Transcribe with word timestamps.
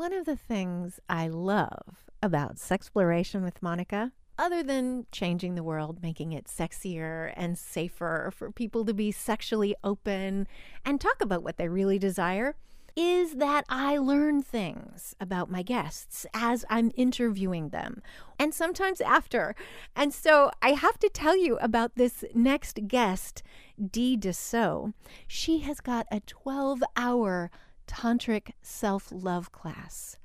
one 0.00 0.14
of 0.14 0.24
the 0.24 0.34
things 0.34 0.98
I 1.10 1.28
love 1.28 2.10
about 2.22 2.56
Sexploration 2.56 3.42
with 3.42 3.62
Monica, 3.62 4.12
other 4.38 4.62
than 4.62 5.04
changing 5.12 5.56
the 5.56 5.62
world, 5.62 6.02
making 6.02 6.32
it 6.32 6.46
sexier 6.46 7.34
and 7.36 7.58
safer 7.58 8.32
for 8.34 8.50
people 8.50 8.86
to 8.86 8.94
be 8.94 9.12
sexually 9.12 9.76
open 9.84 10.48
and 10.86 10.98
talk 10.98 11.20
about 11.20 11.42
what 11.42 11.58
they 11.58 11.68
really 11.68 11.98
desire, 11.98 12.56
is 12.96 13.34
that 13.34 13.66
I 13.68 13.98
learn 13.98 14.42
things 14.42 15.14
about 15.20 15.50
my 15.50 15.60
guests 15.60 16.24
as 16.32 16.64
I'm 16.70 16.92
interviewing 16.96 17.68
them 17.68 18.00
and 18.38 18.54
sometimes 18.54 19.02
after. 19.02 19.54
And 19.94 20.14
so 20.14 20.50
I 20.62 20.70
have 20.70 20.98
to 21.00 21.10
tell 21.10 21.36
you 21.36 21.58
about 21.58 21.96
this 21.96 22.24
next 22.34 22.88
guest, 22.88 23.42
Dee 23.78 24.16
Dussault. 24.16 24.94
She 25.26 25.58
has 25.58 25.82
got 25.82 26.06
a 26.10 26.20
12 26.20 26.82
hour 26.96 27.50
tantric 27.90 28.52
self 28.62 29.08
love 29.10 29.52
class. 29.52 30.16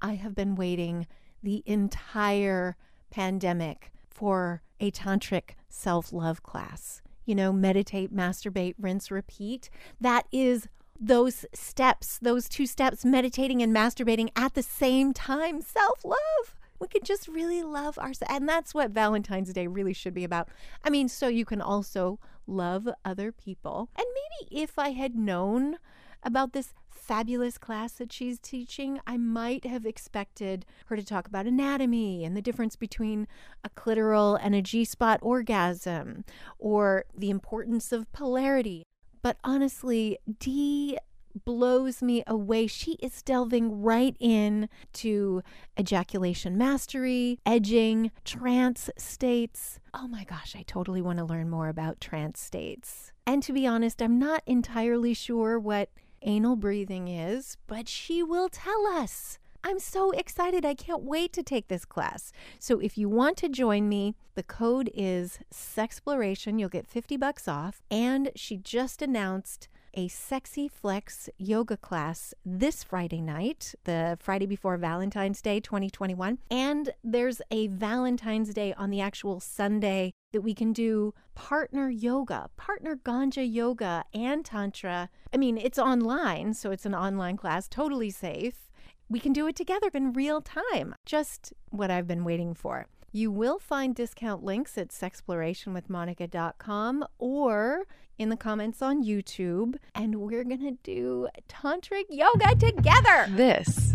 I 0.00 0.14
have 0.14 0.34
been 0.34 0.54
waiting 0.54 1.06
the 1.42 1.62
entire 1.66 2.76
pandemic 3.10 3.92
for 4.08 4.62
a 4.80 4.90
tantric 4.90 5.50
self 5.68 6.12
love 6.12 6.42
class. 6.42 7.02
You 7.26 7.34
know, 7.34 7.52
meditate, 7.52 8.14
masturbate, 8.14 8.74
rinse, 8.78 9.10
repeat. 9.10 9.70
That 10.00 10.26
is 10.32 10.68
those 10.98 11.44
steps, 11.52 12.18
those 12.20 12.48
two 12.48 12.66
steps, 12.66 13.04
meditating 13.04 13.62
and 13.62 13.74
masturbating 13.74 14.30
at 14.36 14.54
the 14.54 14.62
same 14.62 15.12
time, 15.12 15.60
self 15.60 16.04
love. 16.04 16.54
We 16.80 16.88
could 16.88 17.04
just 17.04 17.28
really 17.28 17.62
love 17.62 17.98
ourselves. 17.98 18.34
And 18.34 18.48
that's 18.48 18.74
what 18.74 18.90
Valentine's 18.90 19.52
Day 19.52 19.66
really 19.66 19.92
should 19.92 20.14
be 20.14 20.24
about. 20.24 20.48
I 20.82 20.90
mean, 20.90 21.08
so 21.08 21.28
you 21.28 21.44
can 21.44 21.60
also 21.60 22.18
love 22.46 22.88
other 23.04 23.32
people. 23.32 23.88
And 23.96 24.06
maybe 24.14 24.62
if 24.62 24.78
I 24.78 24.90
had 24.90 25.14
known 25.14 25.76
about 26.22 26.52
this 26.52 26.74
fabulous 27.04 27.58
class 27.58 27.92
that 27.92 28.12
she's 28.12 28.38
teaching, 28.38 28.98
I 29.06 29.16
might 29.18 29.66
have 29.66 29.84
expected 29.84 30.64
her 30.86 30.96
to 30.96 31.04
talk 31.04 31.28
about 31.28 31.46
anatomy 31.46 32.24
and 32.24 32.36
the 32.36 32.42
difference 32.42 32.76
between 32.76 33.28
a 33.62 33.68
clitoral 33.70 34.38
and 34.40 34.54
a 34.54 34.62
G 34.62 34.84
spot 34.84 35.20
orgasm, 35.22 36.24
or 36.58 37.04
the 37.16 37.30
importance 37.30 37.92
of 37.92 38.10
polarity. 38.12 38.86
But 39.22 39.36
honestly, 39.44 40.18
Dee 40.38 40.98
blows 41.44 42.00
me 42.00 42.22
away. 42.26 42.66
She 42.66 42.92
is 42.92 43.22
delving 43.22 43.82
right 43.82 44.16
in 44.20 44.68
to 44.94 45.42
ejaculation 45.78 46.56
mastery, 46.56 47.40
edging, 47.44 48.12
trance 48.24 48.88
states. 48.96 49.80
Oh 49.92 50.06
my 50.06 50.24
gosh, 50.24 50.54
I 50.56 50.62
totally 50.62 51.02
want 51.02 51.18
to 51.18 51.24
learn 51.24 51.50
more 51.50 51.68
about 51.68 52.00
trance 52.00 52.40
states. 52.40 53.12
And 53.26 53.42
to 53.42 53.52
be 53.52 53.66
honest, 53.66 54.00
I'm 54.00 54.18
not 54.18 54.42
entirely 54.46 55.12
sure 55.14 55.58
what 55.58 55.90
anal 56.24 56.56
breathing 56.56 57.08
is, 57.08 57.56
but 57.66 57.88
she 57.88 58.22
will 58.22 58.48
tell 58.48 58.86
us. 58.86 59.38
I'm 59.66 59.78
so 59.78 60.10
excited. 60.10 60.66
I 60.66 60.74
can't 60.74 61.04
wait 61.04 61.32
to 61.32 61.42
take 61.42 61.68
this 61.68 61.86
class. 61.86 62.32
So 62.58 62.80
if 62.80 62.98
you 62.98 63.08
want 63.08 63.38
to 63.38 63.48
join 63.48 63.88
me, 63.88 64.14
the 64.34 64.42
code 64.42 64.90
is 64.94 65.38
Sexploration. 65.52 66.60
You'll 66.60 66.68
get 66.68 66.86
50 66.86 67.16
bucks 67.16 67.48
off. 67.48 67.80
And 67.90 68.30
she 68.34 68.58
just 68.58 69.00
announced 69.00 69.68
a 69.94 70.08
Sexy 70.08 70.68
Flex 70.68 71.28
yoga 71.38 71.76
class 71.76 72.34
this 72.44 72.82
Friday 72.84 73.20
night, 73.20 73.74
the 73.84 74.18
Friday 74.20 74.46
before 74.46 74.76
Valentine's 74.76 75.40
Day 75.40 75.60
2021. 75.60 76.38
And 76.50 76.90
there's 77.02 77.40
a 77.50 77.68
Valentine's 77.68 78.52
Day 78.52 78.74
on 78.74 78.90
the 78.90 79.00
actual 79.00 79.40
Sunday 79.40 80.12
that 80.32 80.42
we 80.42 80.54
can 80.54 80.72
do 80.72 81.14
partner 81.34 81.88
yoga, 81.88 82.50
partner 82.56 82.96
ganja 82.96 83.44
yoga, 83.50 84.04
and 84.12 84.44
tantra. 84.44 85.08
I 85.32 85.36
mean, 85.36 85.56
it's 85.56 85.78
online, 85.78 86.54
so 86.54 86.70
it's 86.70 86.86
an 86.86 86.94
online 86.94 87.36
class, 87.36 87.68
totally 87.68 88.10
safe. 88.10 88.70
We 89.08 89.20
can 89.20 89.32
do 89.32 89.46
it 89.46 89.54
together 89.54 89.90
in 89.94 90.12
real 90.12 90.40
time. 90.40 90.94
Just 91.06 91.52
what 91.70 91.90
I've 91.90 92.06
been 92.06 92.24
waiting 92.24 92.54
for. 92.54 92.86
You 93.16 93.30
will 93.30 93.60
find 93.60 93.94
discount 93.94 94.42
links 94.42 94.76
at 94.76 94.88
sexplorationwithmonica.com 94.88 97.04
or 97.16 97.82
in 98.18 98.28
the 98.28 98.36
comments 98.36 98.82
on 98.82 99.04
YouTube. 99.04 99.76
And 99.94 100.16
we're 100.16 100.42
going 100.42 100.58
to 100.58 100.76
do 100.82 101.28
tantric 101.48 102.06
yoga 102.10 102.56
together. 102.56 103.26
This 103.28 103.94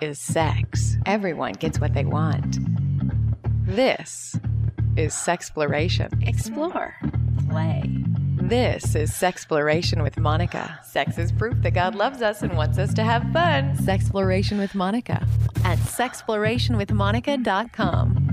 is 0.00 0.18
sex. 0.18 0.96
Everyone 1.06 1.52
gets 1.52 1.78
what 1.78 1.94
they 1.94 2.04
want. 2.04 2.58
This 3.64 4.36
is 4.96 5.14
sexploration. 5.14 6.26
Explore. 6.26 6.96
Play. 7.48 7.84
This 8.42 8.96
is 8.96 9.12
Sexploration 9.12 10.02
with 10.02 10.18
Monica. 10.18 10.80
Sex 10.82 11.16
is 11.16 11.30
proof 11.30 11.62
that 11.62 11.74
God 11.74 11.94
loves 11.94 12.22
us 12.22 12.42
and 12.42 12.56
wants 12.56 12.76
us 12.76 12.92
to 12.94 13.04
have 13.04 13.22
fun. 13.32 13.76
Sexploration 13.76 14.58
with 14.58 14.74
Monica 14.74 15.24
at 15.64 15.78
sexplorationwithmonica.com. 15.78 18.31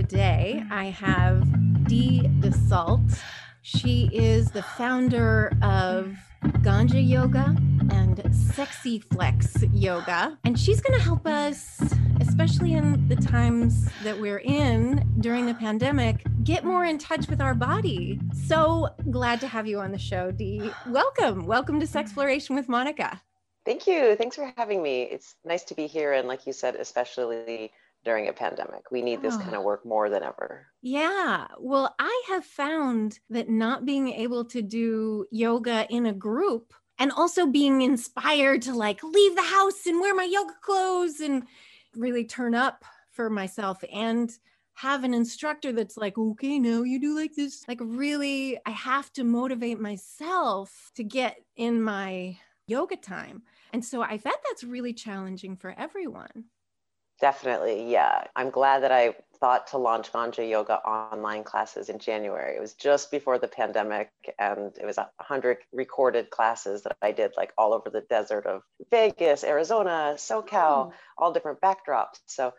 Today 0.00 0.64
I 0.70 0.86
have 0.86 1.44
Dee 1.84 2.22
Dussault. 2.40 3.20
She 3.60 4.08
is 4.14 4.50
the 4.50 4.62
founder 4.62 5.52
of 5.60 6.16
Ganja 6.62 7.06
Yoga 7.06 7.54
and 7.90 8.34
Sexy 8.34 9.00
Flex 9.00 9.62
Yoga. 9.74 10.38
And 10.44 10.58
she's 10.58 10.80
going 10.80 10.98
to 10.98 11.04
help 11.04 11.26
us, 11.26 11.82
especially 12.18 12.72
in 12.72 13.08
the 13.08 13.16
times 13.16 13.90
that 14.02 14.18
we're 14.18 14.38
in 14.38 15.06
during 15.20 15.44
the 15.44 15.52
pandemic, 15.52 16.24
get 16.44 16.64
more 16.64 16.86
in 16.86 16.96
touch 16.96 17.28
with 17.28 17.42
our 17.42 17.54
body. 17.54 18.18
So 18.46 18.88
glad 19.10 19.38
to 19.42 19.48
have 19.48 19.66
you 19.66 19.80
on 19.80 19.92
the 19.92 19.98
show, 19.98 20.30
Dee. 20.30 20.70
Welcome. 20.86 21.44
Welcome 21.44 21.78
to 21.78 21.86
Sexploration 21.86 22.54
with 22.54 22.70
Monica. 22.70 23.20
Thank 23.66 23.86
you. 23.86 24.16
Thanks 24.16 24.36
for 24.36 24.50
having 24.56 24.82
me. 24.82 25.02
It's 25.02 25.34
nice 25.44 25.64
to 25.64 25.74
be 25.74 25.86
here. 25.86 26.14
And 26.14 26.26
like 26.26 26.46
you 26.46 26.54
said, 26.54 26.76
especially 26.76 27.70
during 28.04 28.28
a 28.28 28.32
pandemic. 28.32 28.90
We 28.90 29.02
need 29.02 29.22
this 29.22 29.36
kind 29.36 29.54
of 29.54 29.60
ah. 29.60 29.64
work 29.64 29.84
more 29.84 30.08
than 30.08 30.22
ever. 30.22 30.66
Yeah. 30.82 31.46
Well, 31.58 31.94
I 31.98 32.24
have 32.28 32.44
found 32.44 33.18
that 33.28 33.48
not 33.48 33.84
being 33.84 34.08
able 34.08 34.44
to 34.46 34.62
do 34.62 35.26
yoga 35.30 35.86
in 35.90 36.06
a 36.06 36.12
group 36.12 36.72
and 36.98 37.12
also 37.12 37.46
being 37.46 37.82
inspired 37.82 38.62
to 38.62 38.74
like 38.74 39.02
leave 39.02 39.36
the 39.36 39.42
house 39.42 39.86
and 39.86 40.00
wear 40.00 40.14
my 40.14 40.24
yoga 40.24 40.54
clothes 40.62 41.20
and 41.20 41.44
really 41.94 42.24
turn 42.24 42.54
up 42.54 42.84
for 43.10 43.28
myself 43.28 43.82
and 43.92 44.30
have 44.74 45.04
an 45.04 45.12
instructor 45.12 45.72
that's 45.72 45.98
like, 45.98 46.16
okay, 46.16 46.58
now 46.58 46.82
you 46.82 46.98
do 46.98 47.14
like 47.14 47.34
this. 47.34 47.64
Like, 47.68 47.80
really, 47.82 48.58
I 48.64 48.70
have 48.70 49.12
to 49.14 49.24
motivate 49.24 49.78
myself 49.78 50.90
to 50.94 51.04
get 51.04 51.36
in 51.56 51.82
my 51.82 52.38
yoga 52.66 52.96
time. 52.96 53.42
And 53.74 53.84
so 53.84 54.00
I 54.00 54.16
bet 54.16 54.40
that's 54.48 54.64
really 54.64 54.94
challenging 54.94 55.56
for 55.56 55.74
everyone. 55.76 56.44
Definitely. 57.20 57.90
Yeah. 57.90 58.24
I'm 58.34 58.50
glad 58.50 58.82
that 58.82 58.92
I 58.92 59.14
thought 59.40 59.68
to 59.68 59.78
launch 59.78 60.12
Ganja 60.12 60.48
Yoga 60.48 60.74
online 60.86 61.44
classes 61.44 61.88
in 61.88 61.98
January. 61.98 62.56
It 62.56 62.60
was 62.60 62.74
just 62.74 63.10
before 63.10 63.38
the 63.38 63.48
pandemic, 63.48 64.10
and 64.38 64.72
it 64.78 64.84
was 64.84 64.98
a 64.98 65.08
100 65.16 65.58
recorded 65.72 66.30
classes 66.30 66.82
that 66.82 66.96
I 67.00 67.12
did 67.12 67.32
like 67.36 67.52
all 67.56 67.72
over 67.72 67.90
the 67.90 68.02
desert 68.02 68.46
of 68.46 68.62
Vegas, 68.90 69.44
Arizona, 69.44 70.14
SoCal, 70.16 70.52
oh. 70.52 70.92
all 71.16 71.32
different 71.32 71.60
backdrops. 71.60 72.20
So, 72.26 72.52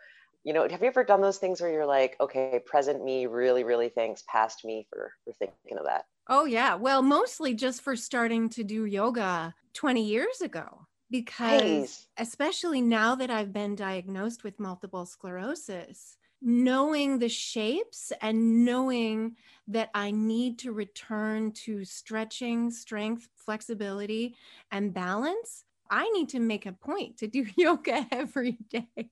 you 0.44 0.52
know, 0.52 0.68
have 0.68 0.80
you 0.80 0.88
ever 0.88 1.04
done 1.04 1.20
those 1.20 1.38
things 1.38 1.60
where 1.60 1.70
you're 1.70 1.86
like, 1.86 2.16
okay, 2.20 2.60
present 2.66 3.04
me 3.04 3.26
really, 3.26 3.62
really 3.62 3.88
thanks 3.88 4.24
past 4.28 4.64
me 4.64 4.86
for, 4.90 5.12
for 5.24 5.32
thinking 5.34 5.78
of 5.78 5.84
that? 5.86 6.04
Oh, 6.28 6.44
yeah. 6.44 6.74
Well, 6.74 7.02
mostly 7.02 7.54
just 7.54 7.80
for 7.82 7.94
starting 7.94 8.48
to 8.50 8.64
do 8.64 8.84
yoga 8.84 9.54
20 9.74 10.04
years 10.04 10.40
ago 10.40 10.86
because 11.12 12.08
especially 12.18 12.80
now 12.80 13.14
that 13.14 13.30
I've 13.30 13.52
been 13.52 13.76
diagnosed 13.76 14.42
with 14.42 14.58
multiple 14.58 15.06
sclerosis, 15.06 16.16
knowing 16.40 17.18
the 17.18 17.28
shapes 17.28 18.12
and 18.20 18.64
knowing 18.64 19.36
that 19.68 19.90
I 19.94 20.10
need 20.10 20.58
to 20.60 20.72
return 20.72 21.52
to 21.64 21.84
stretching, 21.84 22.72
strength, 22.72 23.28
flexibility, 23.36 24.34
and 24.72 24.92
balance, 24.92 25.64
I 25.88 26.08
need 26.10 26.30
to 26.30 26.40
make 26.40 26.66
a 26.66 26.72
point 26.72 27.18
to 27.18 27.28
do 27.28 27.46
yoga 27.56 28.06
every 28.10 28.58
day. 28.70 29.10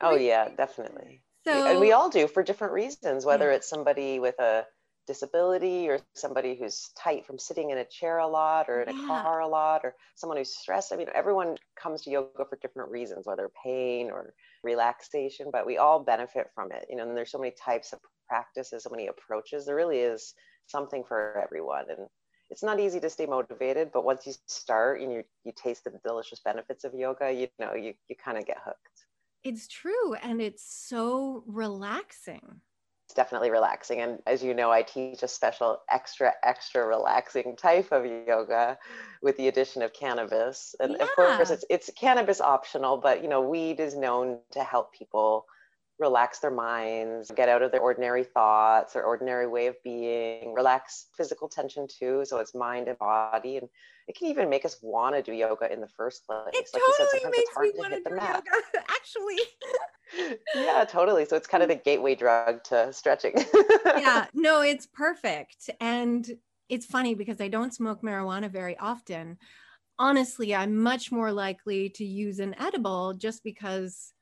oh, 0.00 0.16
yeah, 0.16 0.48
definitely. 0.48 1.22
So, 1.44 1.66
and 1.66 1.80
we 1.80 1.92
all 1.92 2.08
do 2.08 2.26
for 2.26 2.42
different 2.42 2.72
reasons, 2.72 3.26
whether 3.26 3.50
yeah. 3.50 3.56
it's 3.56 3.68
somebody 3.68 4.18
with 4.18 4.38
a 4.40 4.64
disability 5.06 5.88
or 5.88 5.98
somebody 6.14 6.54
who's 6.54 6.90
tight 6.96 7.26
from 7.26 7.38
sitting 7.38 7.70
in 7.70 7.78
a 7.78 7.84
chair 7.84 8.18
a 8.18 8.26
lot 8.26 8.68
or 8.68 8.82
in 8.82 8.96
yeah. 8.96 9.04
a 9.04 9.06
car 9.06 9.40
a 9.40 9.48
lot 9.48 9.80
or 9.84 9.94
someone 10.14 10.36
who's 10.36 10.54
stressed. 10.54 10.92
I 10.92 10.96
mean, 10.96 11.08
everyone 11.14 11.56
comes 11.80 12.02
to 12.02 12.10
yoga 12.10 12.44
for 12.48 12.58
different 12.62 12.90
reasons, 12.90 13.26
whether 13.26 13.50
pain 13.64 14.10
or 14.10 14.34
relaxation, 14.62 15.48
but 15.52 15.66
we 15.66 15.78
all 15.78 16.00
benefit 16.00 16.48
from 16.54 16.70
it. 16.72 16.86
You 16.88 16.96
know, 16.96 17.08
and 17.08 17.16
there's 17.16 17.32
so 17.32 17.38
many 17.38 17.52
types 17.52 17.92
of 17.92 18.00
practices, 18.28 18.84
so 18.84 18.90
many 18.90 19.08
approaches. 19.08 19.66
There 19.66 19.76
really 19.76 19.98
is 19.98 20.34
something 20.66 21.04
for 21.04 21.40
everyone. 21.42 21.84
And 21.88 22.06
it's 22.50 22.62
not 22.62 22.78
easy 22.78 23.00
to 23.00 23.10
stay 23.10 23.26
motivated, 23.26 23.90
but 23.92 24.04
once 24.04 24.26
you 24.26 24.34
start 24.46 25.00
and 25.00 25.12
you, 25.12 25.22
you 25.44 25.52
taste 25.56 25.84
the 25.84 25.92
delicious 26.04 26.40
benefits 26.44 26.84
of 26.84 26.94
yoga, 26.94 27.32
you 27.32 27.48
know, 27.58 27.74
you, 27.74 27.94
you 28.08 28.16
kind 28.22 28.38
of 28.38 28.46
get 28.46 28.58
hooked. 28.64 29.06
It's 29.42 29.66
true. 29.66 30.14
And 30.22 30.40
it's 30.40 30.62
so 30.62 31.42
relaxing 31.46 32.60
definitely 33.14 33.50
relaxing. 33.50 34.00
And 34.00 34.18
as 34.26 34.42
you 34.42 34.54
know, 34.54 34.70
I 34.70 34.82
teach 34.82 35.22
a 35.22 35.28
special 35.28 35.80
extra, 35.90 36.32
extra 36.42 36.86
relaxing 36.86 37.56
type 37.56 37.92
of 37.92 38.04
yoga 38.04 38.78
with 39.22 39.36
the 39.36 39.48
addition 39.48 39.82
of 39.82 39.92
cannabis. 39.92 40.74
And 40.80 40.96
yeah. 40.98 41.04
of 41.04 41.10
course 41.14 41.50
it's 41.50 41.64
it's 41.70 41.90
cannabis 41.96 42.40
optional, 42.40 42.96
but 42.96 43.22
you 43.22 43.28
know, 43.28 43.40
weed 43.40 43.80
is 43.80 43.94
known 43.94 44.38
to 44.52 44.62
help 44.62 44.92
people 44.92 45.46
relax 46.02 46.40
their 46.40 46.50
minds, 46.50 47.30
get 47.34 47.48
out 47.48 47.62
of 47.62 47.70
their 47.72 47.80
ordinary 47.80 48.24
thoughts, 48.24 48.92
their 48.92 49.04
ordinary 49.04 49.46
way 49.46 49.68
of 49.68 49.76
being, 49.82 50.52
relax 50.52 51.06
physical 51.16 51.48
tension 51.48 51.86
too. 51.88 52.24
So 52.26 52.38
it's 52.38 52.54
mind 52.54 52.88
and 52.88 52.98
body. 52.98 53.56
And 53.56 53.68
it 54.08 54.16
can 54.16 54.28
even 54.28 54.50
make 54.50 54.64
us 54.64 54.76
want 54.82 55.14
to 55.14 55.22
do 55.22 55.32
yoga 55.32 55.72
in 55.72 55.80
the 55.80 55.88
first 55.88 56.26
place. 56.26 56.48
It 56.52 56.68
like 56.74 56.82
totally 56.98 57.20
said, 57.22 57.30
makes 57.30 57.56
me 57.56 57.72
want 57.76 57.92
to 57.94 58.00
do 58.00 58.14
yoga, 58.14 58.84
actually. 58.88 60.38
yeah, 60.54 60.84
totally. 60.84 61.24
So 61.24 61.36
it's 61.36 61.46
kind 61.46 61.62
of 61.62 61.68
the 61.68 61.76
gateway 61.76 62.14
drug 62.14 62.64
to 62.64 62.92
stretching. 62.92 63.34
yeah, 63.86 64.26
no, 64.34 64.60
it's 64.60 64.86
perfect. 64.86 65.70
And 65.80 66.28
it's 66.68 66.86
funny 66.86 67.14
because 67.14 67.40
I 67.40 67.48
don't 67.48 67.72
smoke 67.72 68.02
marijuana 68.02 68.50
very 68.50 68.76
often. 68.78 69.38
Honestly, 69.98 70.54
I'm 70.54 70.76
much 70.82 71.12
more 71.12 71.32
likely 71.32 71.90
to 71.90 72.04
use 72.04 72.40
an 72.40 72.56
edible 72.58 73.14
just 73.14 73.44
because, 73.44 74.12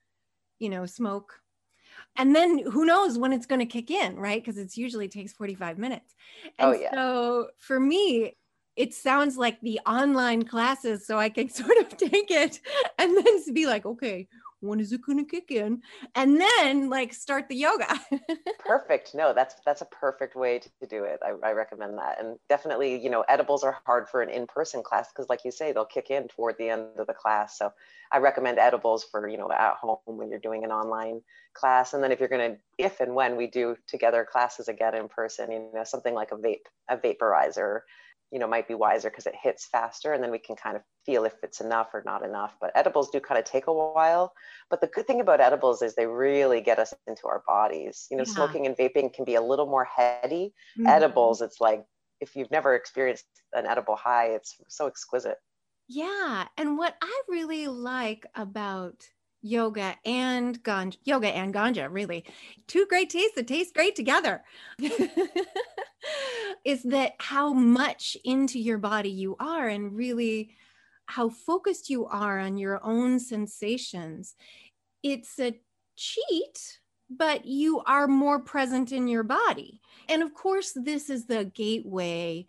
you 0.58 0.68
know, 0.68 0.84
smoke 0.84 1.40
and 2.16 2.34
then 2.34 2.58
who 2.58 2.84
knows 2.84 3.18
when 3.18 3.32
it's 3.32 3.46
going 3.46 3.60
to 3.60 3.66
kick 3.66 3.90
in 3.90 4.16
right 4.16 4.42
because 4.42 4.58
it 4.58 4.76
usually 4.76 5.08
takes 5.08 5.32
45 5.32 5.78
minutes 5.78 6.14
oh, 6.58 6.72
and 6.72 6.76
oh, 6.76 6.80
yeah. 6.80 6.94
so 6.94 7.48
for 7.58 7.78
me 7.78 8.36
it 8.76 8.94
sounds 8.94 9.36
like 9.36 9.60
the 9.60 9.80
online 9.86 10.44
classes 10.44 11.06
so 11.06 11.18
i 11.18 11.28
can 11.28 11.48
sort 11.50 11.76
of 11.78 11.96
take 11.96 12.30
it 12.30 12.60
and 12.98 13.16
then 13.16 13.54
be 13.54 13.66
like 13.66 13.86
okay 13.86 14.28
when 14.60 14.80
is 14.80 14.92
it 14.92 15.02
going 15.02 15.18
to 15.18 15.24
kick 15.24 15.50
in 15.50 15.82
and 16.14 16.40
then 16.40 16.88
like 16.88 17.12
start 17.12 17.48
the 17.48 17.56
yoga. 17.56 17.98
Perfect. 18.58 19.14
No 19.14 19.32
that's 19.32 19.54
that's 19.64 19.80
a 19.80 19.86
perfect 19.86 20.36
way 20.36 20.58
to, 20.58 20.68
to 20.80 20.86
do 20.86 21.04
it. 21.04 21.20
I, 21.24 21.48
I, 21.48 21.52
recommend 21.52 21.98
that. 21.98 22.20
And 22.20 22.38
definitely 22.48 23.02
you 23.02 23.10
know 23.10 23.22
edibles 23.28 23.64
are 23.64 23.78
hard 23.86 24.08
for 24.08 24.22
an 24.22 24.30
in-person 24.30 24.82
class 24.82 25.08
because 25.10 25.28
like 25.28 25.44
you 25.44 25.50
say 25.50 25.72
they'll 25.72 25.84
kick 25.84 26.10
in 26.10 26.28
toward 26.28 26.56
the 26.58 26.68
end 26.68 26.98
of 26.98 27.06
the 27.06 27.14
class. 27.14 27.58
So 27.58 27.72
i 28.12 28.18
recommend 28.18 28.58
edibles 28.58 29.04
for 29.04 29.28
you 29.28 29.38
know 29.38 29.50
at 29.50 29.74
home 29.74 29.98
when 30.04 30.30
you're 30.30 30.38
doing 30.38 30.64
an 30.64 30.70
online 30.70 31.22
class. 31.54 31.94
And 31.94 32.02
then 32.02 32.12
if 32.12 32.20
you're 32.20 32.28
going 32.28 32.52
to 32.52 32.58
if 32.78 33.00
and 33.00 33.14
when 33.14 33.36
we 33.36 33.46
do 33.46 33.76
together 33.86 34.26
classes 34.30 34.68
again 34.68 34.94
in 34.94 35.08
person 35.08 35.50
you 35.50 35.70
know 35.74 35.84
something 35.84 36.14
like 36.14 36.32
a 36.32 36.36
vape 36.36 36.66
a 36.88 36.96
vaporizer 36.96 37.80
you 38.30 38.38
know 38.38 38.46
might 38.46 38.68
be 38.68 38.74
wiser 38.74 39.10
because 39.10 39.26
it 39.26 39.34
hits 39.40 39.66
faster 39.66 40.12
and 40.12 40.22
then 40.22 40.30
we 40.30 40.38
can 40.38 40.56
kind 40.56 40.76
of 40.76 40.82
feel 41.04 41.24
if 41.24 41.34
it's 41.42 41.60
enough 41.60 41.88
or 41.92 42.02
not 42.04 42.24
enough. 42.24 42.56
But 42.60 42.72
edibles 42.74 43.10
do 43.10 43.20
kind 43.20 43.38
of 43.38 43.44
take 43.44 43.66
a 43.66 43.72
while. 43.72 44.32
But 44.68 44.80
the 44.80 44.86
good 44.86 45.06
thing 45.06 45.20
about 45.20 45.40
edibles 45.40 45.82
is 45.82 45.94
they 45.94 46.06
really 46.06 46.60
get 46.60 46.78
us 46.78 46.94
into 47.06 47.26
our 47.26 47.42
bodies. 47.46 48.06
You 48.10 48.16
know 48.16 48.24
yeah. 48.26 48.32
smoking 48.34 48.66
and 48.66 48.76
vaping 48.76 49.12
can 49.12 49.24
be 49.24 49.34
a 49.34 49.42
little 49.42 49.66
more 49.66 49.84
heady. 49.84 50.52
Mm-hmm. 50.78 50.86
edibles 50.86 51.42
it's 51.42 51.60
like 51.60 51.84
if 52.20 52.36
you've 52.36 52.50
never 52.50 52.74
experienced 52.74 53.24
an 53.52 53.66
edible 53.66 53.96
high 53.96 54.28
it's 54.28 54.56
so 54.68 54.86
exquisite. 54.86 55.38
Yeah 55.88 56.46
and 56.56 56.78
what 56.78 56.94
i 57.02 57.22
really 57.28 57.66
like 57.66 58.24
about 58.36 59.04
yoga 59.42 59.96
and 60.04 60.62
ganja 60.62 60.96
yoga 61.04 61.28
and 61.28 61.54
ganja 61.54 61.88
really 61.90 62.24
two 62.66 62.86
great 62.88 63.08
tastes 63.10 63.34
that 63.36 63.46
taste 63.48 63.74
great 63.74 63.96
together 63.96 64.42
is 66.64 66.82
that 66.84 67.12
how 67.18 67.52
much 67.52 68.16
into 68.24 68.58
your 68.58 68.78
body 68.78 69.10
you 69.10 69.36
are 69.40 69.68
and 69.68 69.96
really 69.96 70.54
how 71.06 71.28
focused 71.28 71.90
you 71.90 72.06
are 72.06 72.38
on 72.38 72.56
your 72.56 72.80
own 72.84 73.18
sensations. 73.18 74.34
It's 75.02 75.38
a 75.40 75.58
cheat 75.96 76.80
but 77.10 77.44
you 77.44 77.80
are 77.86 78.06
more 78.06 78.38
present 78.38 78.92
in 78.92 79.08
your 79.08 79.24
body. 79.24 79.80
And 80.08 80.22
of 80.22 80.32
course 80.32 80.72
this 80.74 81.10
is 81.10 81.26
the 81.26 81.44
gateway 81.44 82.46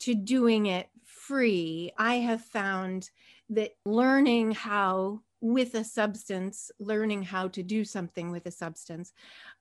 to 0.00 0.14
doing 0.14 0.66
it 0.66 0.88
free. 1.04 1.92
I 1.98 2.16
have 2.16 2.42
found 2.42 3.10
that 3.50 3.72
learning 3.84 4.52
how 4.52 5.20
with 5.40 5.74
a 5.74 5.84
substance, 5.84 6.70
learning 6.78 7.22
how 7.22 7.48
to 7.48 7.62
do 7.62 7.84
something 7.84 8.30
with 8.30 8.46
a 8.46 8.50
substance 8.50 9.12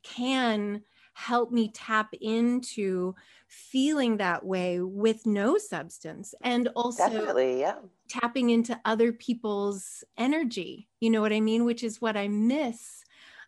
can 0.03 0.81
help 1.13 1.51
me 1.51 1.69
tap 1.71 2.13
into 2.21 3.15
feeling 3.47 4.17
that 4.17 4.45
way 4.45 4.79
with 4.79 5.25
no 5.25 5.57
substance 5.57 6.33
and 6.41 6.67
also 6.75 7.07
Definitely, 7.07 7.59
yeah. 7.59 7.75
tapping 8.09 8.49
into 8.49 8.79
other 8.85 9.13
people's 9.13 10.03
energy. 10.17 10.89
You 10.99 11.11
know 11.11 11.21
what 11.21 11.33
I 11.33 11.39
mean? 11.39 11.65
Which 11.65 11.83
is 11.83 12.01
what 12.01 12.17
I 12.17 12.27
miss 12.27 13.03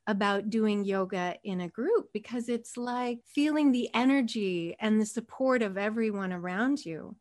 about 0.08 0.50
doing 0.50 0.84
yoga 0.86 1.36
in 1.44 1.62
a 1.62 1.70
group 1.70 2.10
because 2.14 2.48
it's 2.48 2.78
like 2.78 3.20
feeling 3.26 3.72
the 3.72 3.90
energy 3.94 4.76
and 4.80 5.02
the 5.02 5.06
support 5.06 5.64
of 5.64 5.78
everyone 5.78 6.32
around 6.32 6.86
you 6.86 7.16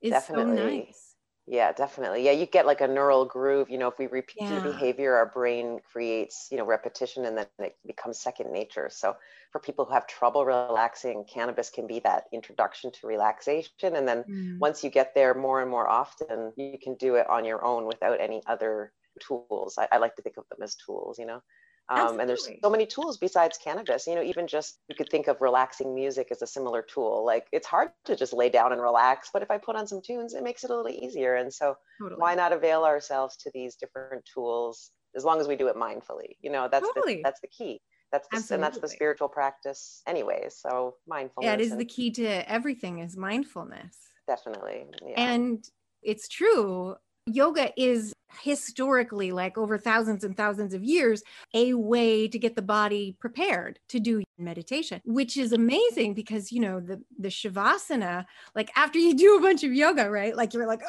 is 0.00 0.12
Definitely. 0.12 0.56
so 0.56 0.68
nice. 0.68 1.13
Yeah, 1.46 1.72
definitely. 1.72 2.24
Yeah, 2.24 2.32
you 2.32 2.46
get 2.46 2.64
like 2.64 2.80
a 2.80 2.88
neural 2.88 3.26
groove. 3.26 3.68
You 3.68 3.76
know, 3.76 3.88
if 3.88 3.98
we 3.98 4.06
repeat 4.06 4.44
yeah. 4.44 4.60
behavior, 4.60 5.14
our 5.14 5.26
brain 5.26 5.78
creates, 5.92 6.48
you 6.50 6.56
know, 6.56 6.64
repetition 6.64 7.26
and 7.26 7.36
then 7.36 7.46
it 7.58 7.76
becomes 7.86 8.18
second 8.18 8.50
nature. 8.50 8.88
So 8.90 9.14
for 9.52 9.60
people 9.60 9.84
who 9.84 9.92
have 9.92 10.06
trouble 10.06 10.46
relaxing, 10.46 11.24
cannabis 11.24 11.68
can 11.68 11.86
be 11.86 12.00
that 12.00 12.24
introduction 12.32 12.92
to 12.92 13.06
relaxation. 13.06 13.94
And 13.94 14.08
then 14.08 14.24
mm. 14.24 14.58
once 14.58 14.82
you 14.82 14.88
get 14.88 15.14
there 15.14 15.34
more 15.34 15.60
and 15.60 15.70
more 15.70 15.86
often, 15.86 16.52
you 16.56 16.78
can 16.82 16.94
do 16.94 17.16
it 17.16 17.28
on 17.28 17.44
your 17.44 17.62
own 17.62 17.86
without 17.86 18.20
any 18.20 18.42
other 18.46 18.92
tools. 19.20 19.76
I, 19.78 19.86
I 19.92 19.98
like 19.98 20.16
to 20.16 20.22
think 20.22 20.38
of 20.38 20.44
them 20.48 20.62
as 20.62 20.76
tools, 20.76 21.18
you 21.18 21.26
know. 21.26 21.42
Um, 21.88 22.18
and 22.18 22.28
there's 22.28 22.48
so 22.62 22.70
many 22.70 22.86
tools 22.86 23.18
besides 23.18 23.58
cannabis. 23.62 24.06
You 24.06 24.14
know, 24.14 24.22
even 24.22 24.46
just 24.46 24.78
you 24.88 24.94
could 24.94 25.10
think 25.10 25.28
of 25.28 25.40
relaxing 25.40 25.94
music 25.94 26.28
as 26.30 26.40
a 26.40 26.46
similar 26.46 26.82
tool. 26.82 27.24
Like 27.26 27.46
it's 27.52 27.66
hard 27.66 27.90
to 28.06 28.16
just 28.16 28.32
lay 28.32 28.48
down 28.48 28.72
and 28.72 28.80
relax, 28.80 29.30
but 29.32 29.42
if 29.42 29.50
I 29.50 29.58
put 29.58 29.76
on 29.76 29.86
some 29.86 30.00
tunes, 30.00 30.34
it 30.34 30.42
makes 30.42 30.64
it 30.64 30.70
a 30.70 30.76
little 30.76 30.90
easier. 30.90 31.36
And 31.36 31.52
so, 31.52 31.76
totally. 32.00 32.18
why 32.18 32.34
not 32.34 32.52
avail 32.52 32.84
ourselves 32.84 33.36
to 33.38 33.50
these 33.52 33.76
different 33.76 34.24
tools 34.32 34.92
as 35.14 35.24
long 35.24 35.40
as 35.40 35.48
we 35.48 35.56
do 35.56 35.68
it 35.68 35.76
mindfully? 35.76 36.36
You 36.40 36.50
know, 36.50 36.68
that's 36.70 36.86
totally. 36.94 37.16
the, 37.16 37.22
that's 37.22 37.40
the 37.40 37.48
key. 37.48 37.80
That's 38.12 38.28
the, 38.28 38.54
and 38.54 38.62
that's 38.62 38.78
the 38.78 38.88
spiritual 38.88 39.28
practice, 39.28 40.00
anyways. 40.06 40.56
So 40.60 40.94
mindfulness. 41.08 41.48
Yeah, 41.48 41.54
it 41.54 41.60
is 41.60 41.76
the 41.76 41.84
key 41.84 42.12
to 42.12 42.50
everything 42.50 43.00
is 43.00 43.16
mindfulness. 43.16 43.96
Definitely. 44.28 44.86
Yeah. 45.04 45.14
And 45.20 45.64
it's 46.02 46.28
true 46.28 46.96
Yoga 47.26 47.72
is 47.80 48.13
historically, 48.42 49.32
like 49.32 49.56
over 49.58 49.78
thousands 49.78 50.24
and 50.24 50.36
thousands 50.36 50.74
of 50.74 50.82
years, 50.82 51.22
a 51.54 51.74
way 51.74 52.28
to 52.28 52.38
get 52.38 52.56
the 52.56 52.62
body 52.62 53.16
prepared 53.20 53.78
to 53.88 54.00
do 54.00 54.22
meditation, 54.38 55.00
which 55.04 55.36
is 55.36 55.52
amazing 55.52 56.14
because, 56.14 56.52
you 56.52 56.60
know, 56.60 56.80
the, 56.80 57.02
the 57.18 57.28
Shavasana, 57.28 58.24
like 58.54 58.70
after 58.76 58.98
you 58.98 59.14
do 59.14 59.36
a 59.36 59.40
bunch 59.40 59.64
of 59.64 59.72
yoga, 59.72 60.10
right? 60.10 60.36
Like 60.36 60.54
you're 60.54 60.66
like, 60.66 60.82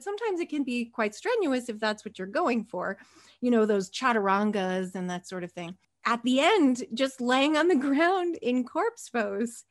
sometimes 0.00 0.40
it 0.40 0.48
can 0.48 0.64
be 0.64 0.86
quite 0.86 1.14
strenuous 1.14 1.68
if 1.68 1.78
that's 1.78 2.04
what 2.04 2.18
you're 2.18 2.26
going 2.28 2.64
for, 2.64 2.98
you 3.40 3.50
know, 3.50 3.66
those 3.66 3.90
chaturangas 3.90 4.94
and 4.94 5.10
that 5.10 5.26
sort 5.28 5.44
of 5.44 5.52
thing. 5.52 5.76
At 6.04 6.22
the 6.22 6.40
end, 6.40 6.84
just 6.94 7.20
laying 7.20 7.56
on 7.56 7.68
the 7.68 7.76
ground 7.88 8.36
in 8.42 8.64
corpse 8.64 9.08
pose, 9.08 9.64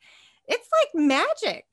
it's 0.46 0.68
like 0.80 1.02
magic 1.06 1.64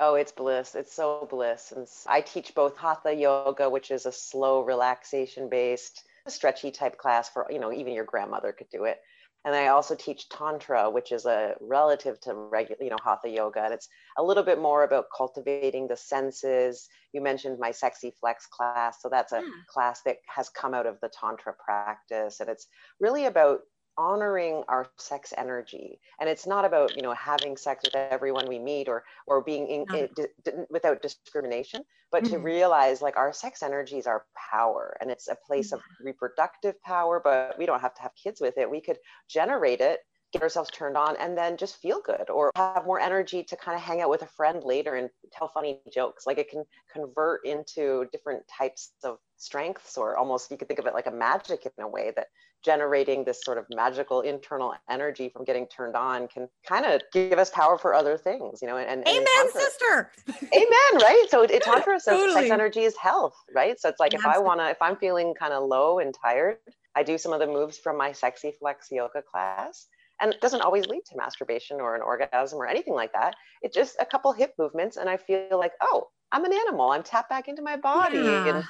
Oh, 0.00 0.14
it's 0.14 0.32
bliss. 0.32 0.74
It's 0.74 0.94
so 0.94 1.26
bliss. 1.30 1.72
And 1.72 1.86
I 2.06 2.22
teach 2.22 2.54
both 2.54 2.76
hatha 2.76 3.14
yoga, 3.14 3.68
which 3.68 3.90
is 3.90 4.06
a 4.06 4.12
slow 4.12 4.62
relaxation 4.62 5.48
based, 5.48 6.02
stretchy 6.28 6.70
type 6.70 6.96
class 6.96 7.28
for, 7.28 7.46
you 7.50 7.58
know, 7.58 7.72
even 7.72 7.92
your 7.92 8.04
grandmother 8.04 8.52
could 8.52 8.70
do 8.70 8.84
it. 8.84 8.98
And 9.44 9.56
I 9.56 9.66
also 9.68 9.96
teach 9.96 10.28
tantra, 10.28 10.88
which 10.88 11.10
is 11.10 11.26
a 11.26 11.56
relative 11.60 12.20
to 12.20 12.34
regular, 12.34 12.82
you 12.82 12.90
know, 12.90 12.98
hatha 13.04 13.28
yoga. 13.28 13.64
And 13.64 13.74
it's 13.74 13.88
a 14.16 14.22
little 14.22 14.44
bit 14.44 14.60
more 14.60 14.84
about 14.84 15.06
cultivating 15.14 15.88
the 15.88 15.96
senses. 15.96 16.88
You 17.12 17.20
mentioned 17.20 17.58
my 17.58 17.72
sexy 17.72 18.12
flex 18.20 18.46
class. 18.46 19.02
So 19.02 19.08
that's 19.08 19.32
a 19.32 19.40
yeah. 19.40 19.50
Class 19.68 20.02
that 20.02 20.18
has 20.28 20.48
come 20.48 20.74
out 20.74 20.86
of 20.86 21.00
the 21.00 21.08
tantra 21.08 21.54
practice. 21.54 22.38
And 22.38 22.48
it's 22.48 22.68
really 23.00 23.26
about 23.26 23.62
honoring 23.98 24.62
our 24.68 24.86
sex 24.96 25.32
energy 25.36 26.00
and 26.20 26.28
it's 26.28 26.46
not 26.46 26.64
about 26.64 26.96
you 26.96 27.02
know 27.02 27.12
having 27.12 27.56
sex 27.56 27.82
with 27.84 27.94
everyone 27.94 28.48
we 28.48 28.58
meet 28.58 28.88
or 28.88 29.04
or 29.26 29.42
being 29.42 29.66
in, 29.66 29.84
no. 29.88 29.96
it, 29.96 30.14
d- 30.16 30.52
without 30.70 31.02
discrimination 31.02 31.82
but 32.10 32.24
mm-hmm. 32.24 32.34
to 32.34 32.38
realize 32.38 33.02
like 33.02 33.16
our 33.16 33.32
sex 33.32 33.62
energy 33.62 33.98
is 33.98 34.06
our 34.06 34.24
power 34.50 34.96
and 35.00 35.10
it's 35.10 35.28
a 35.28 35.36
place 35.46 35.68
mm-hmm. 35.68 35.76
of 35.76 35.82
reproductive 36.04 36.80
power 36.82 37.20
but 37.22 37.58
we 37.58 37.66
don't 37.66 37.80
have 37.80 37.94
to 37.94 38.02
have 38.02 38.12
kids 38.14 38.40
with 38.40 38.56
it 38.56 38.70
we 38.70 38.80
could 38.80 38.98
generate 39.28 39.80
it 39.80 40.00
get 40.32 40.42
ourselves 40.42 40.70
turned 40.70 40.96
on 40.96 41.14
and 41.18 41.36
then 41.36 41.56
just 41.56 41.76
feel 41.76 42.00
good 42.04 42.30
or 42.30 42.50
have 42.56 42.86
more 42.86 42.98
energy 42.98 43.44
to 43.44 43.56
kind 43.56 43.76
of 43.76 43.82
hang 43.82 44.00
out 44.00 44.08
with 44.08 44.22
a 44.22 44.26
friend 44.26 44.62
later 44.64 44.94
and 44.94 45.10
tell 45.30 45.48
funny 45.48 45.80
jokes 45.92 46.26
like 46.26 46.38
it 46.38 46.48
can 46.48 46.64
convert 46.92 47.44
into 47.44 48.06
different 48.12 48.42
types 48.48 48.92
of 49.04 49.18
strengths 49.42 49.98
or 49.98 50.16
almost 50.16 50.50
you 50.50 50.56
could 50.56 50.68
think 50.68 50.78
of 50.78 50.86
it 50.86 50.94
like 50.94 51.06
a 51.06 51.10
magic 51.10 51.66
in 51.66 51.84
a 51.84 51.88
way 51.88 52.12
that 52.14 52.28
generating 52.64 53.24
this 53.24 53.42
sort 53.42 53.58
of 53.58 53.66
magical 53.74 54.20
internal 54.20 54.72
energy 54.88 55.28
from 55.28 55.44
getting 55.44 55.66
turned 55.66 55.96
on 55.96 56.28
can 56.28 56.48
kind 56.66 56.86
of 56.86 57.02
give 57.12 57.38
us 57.38 57.50
power 57.50 57.76
for 57.76 57.92
other 57.92 58.16
things, 58.16 58.60
you 58.62 58.68
know. 58.68 58.76
And, 58.76 58.88
and 58.88 59.08
amen, 59.08 59.52
sister. 59.52 60.12
amen, 60.28 61.02
right? 61.02 61.26
So 61.28 61.42
it, 61.42 61.62
tantra 61.62 61.98
says 61.98 62.18
totally. 62.18 62.42
sex 62.42 62.50
energy 62.50 62.82
is 62.82 62.96
health, 62.96 63.34
right? 63.54 63.80
So 63.80 63.88
it's 63.88 63.98
like 63.98 64.14
if 64.14 64.24
I 64.24 64.38
want 64.38 64.60
to, 64.60 64.70
if 64.70 64.80
I'm 64.80 64.96
feeling 64.96 65.34
kind 65.34 65.52
of 65.52 65.64
low 65.64 65.98
and 65.98 66.14
tired, 66.22 66.58
I 66.94 67.02
do 67.02 67.18
some 67.18 67.32
of 67.32 67.40
the 67.40 67.46
moves 67.46 67.78
from 67.78 67.98
my 67.98 68.12
sexy 68.12 68.52
flex 68.60 68.88
yoga 68.92 69.22
class 69.22 69.88
and 70.20 70.32
it 70.32 70.40
doesn't 70.40 70.62
always 70.62 70.86
lead 70.86 71.04
to 71.06 71.16
masturbation 71.16 71.80
or 71.80 71.96
an 71.96 72.02
orgasm 72.02 72.58
or 72.58 72.66
anything 72.66 72.94
like 72.94 73.12
that 73.12 73.34
it's 73.62 73.74
just 73.74 73.96
a 73.98 74.04
couple 74.04 74.32
hip 74.32 74.52
movements 74.58 74.96
and 74.96 75.08
i 75.08 75.16
feel 75.16 75.58
like 75.58 75.72
oh 75.80 76.08
i'm 76.30 76.44
an 76.44 76.52
animal 76.52 76.90
i'm 76.90 77.02
tapped 77.02 77.28
back 77.30 77.48
into 77.48 77.62
my 77.62 77.76
body 77.76 78.18
yeah. 78.18 78.48
and 78.48 78.64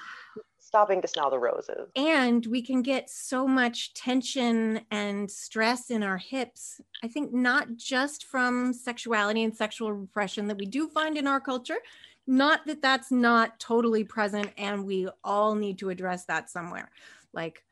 stopping 0.63 1.03
to 1.03 1.09
smell 1.09 1.31
the 1.31 1.39
roses. 1.39 1.91
And 1.97 2.47
we 2.47 2.63
can 2.63 2.83
get 2.83 3.11
so 3.11 3.47
much 3.47 3.95
tension 3.95 4.81
and 4.91 5.31
stress 5.31 5.91
in 5.91 6.03
our 6.03 6.19
hips. 6.19 6.81
I 7.03 7.09
think 7.09 7.33
not 7.33 7.77
just 7.77 8.25
from 8.25 8.73
sexuality 8.73 9.43
and 9.43 9.55
sexual 9.55 9.93
repression 9.93 10.49
that 10.49 10.59
we 10.59 10.67
do 10.67 10.89
find 10.89 11.19
in 11.19 11.27
our 11.27 11.41
culture, 11.41 11.79
not 12.27 12.65
that 12.67 12.81
that's 12.81 13.11
not 13.11 13.59
totally 13.59 14.05
present 14.05 14.51
and 14.57 14.87
we 14.87 15.09
all 15.25 15.55
need 15.55 15.79
to 15.79 15.91
address 15.91 16.25
that 16.27 16.49
somewhere. 16.49 16.91
Like 17.33 17.65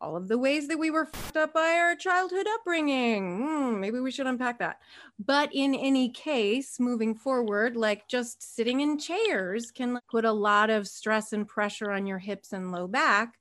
all 0.00 0.16
of 0.16 0.28
the 0.28 0.38
ways 0.38 0.68
that 0.68 0.78
we 0.78 0.90
were 0.90 1.06
fucked 1.06 1.36
up 1.36 1.52
by 1.52 1.74
our 1.74 1.94
childhood 1.94 2.46
upbringing. 2.54 3.38
Hmm, 3.38 3.80
maybe 3.80 4.00
we 4.00 4.10
should 4.10 4.26
unpack 4.26 4.58
that. 4.58 4.78
But 5.18 5.50
in 5.52 5.74
any 5.74 6.08
case, 6.08 6.80
moving 6.80 7.14
forward, 7.14 7.76
like 7.76 8.08
just 8.08 8.42
sitting 8.54 8.80
in 8.80 8.98
chairs 8.98 9.70
can 9.70 10.00
put 10.10 10.24
a 10.24 10.32
lot 10.32 10.70
of 10.70 10.88
stress 10.88 11.32
and 11.32 11.46
pressure 11.46 11.90
on 11.90 12.06
your 12.06 12.18
hips 12.18 12.52
and 12.52 12.72
low 12.72 12.86
back. 12.86 13.34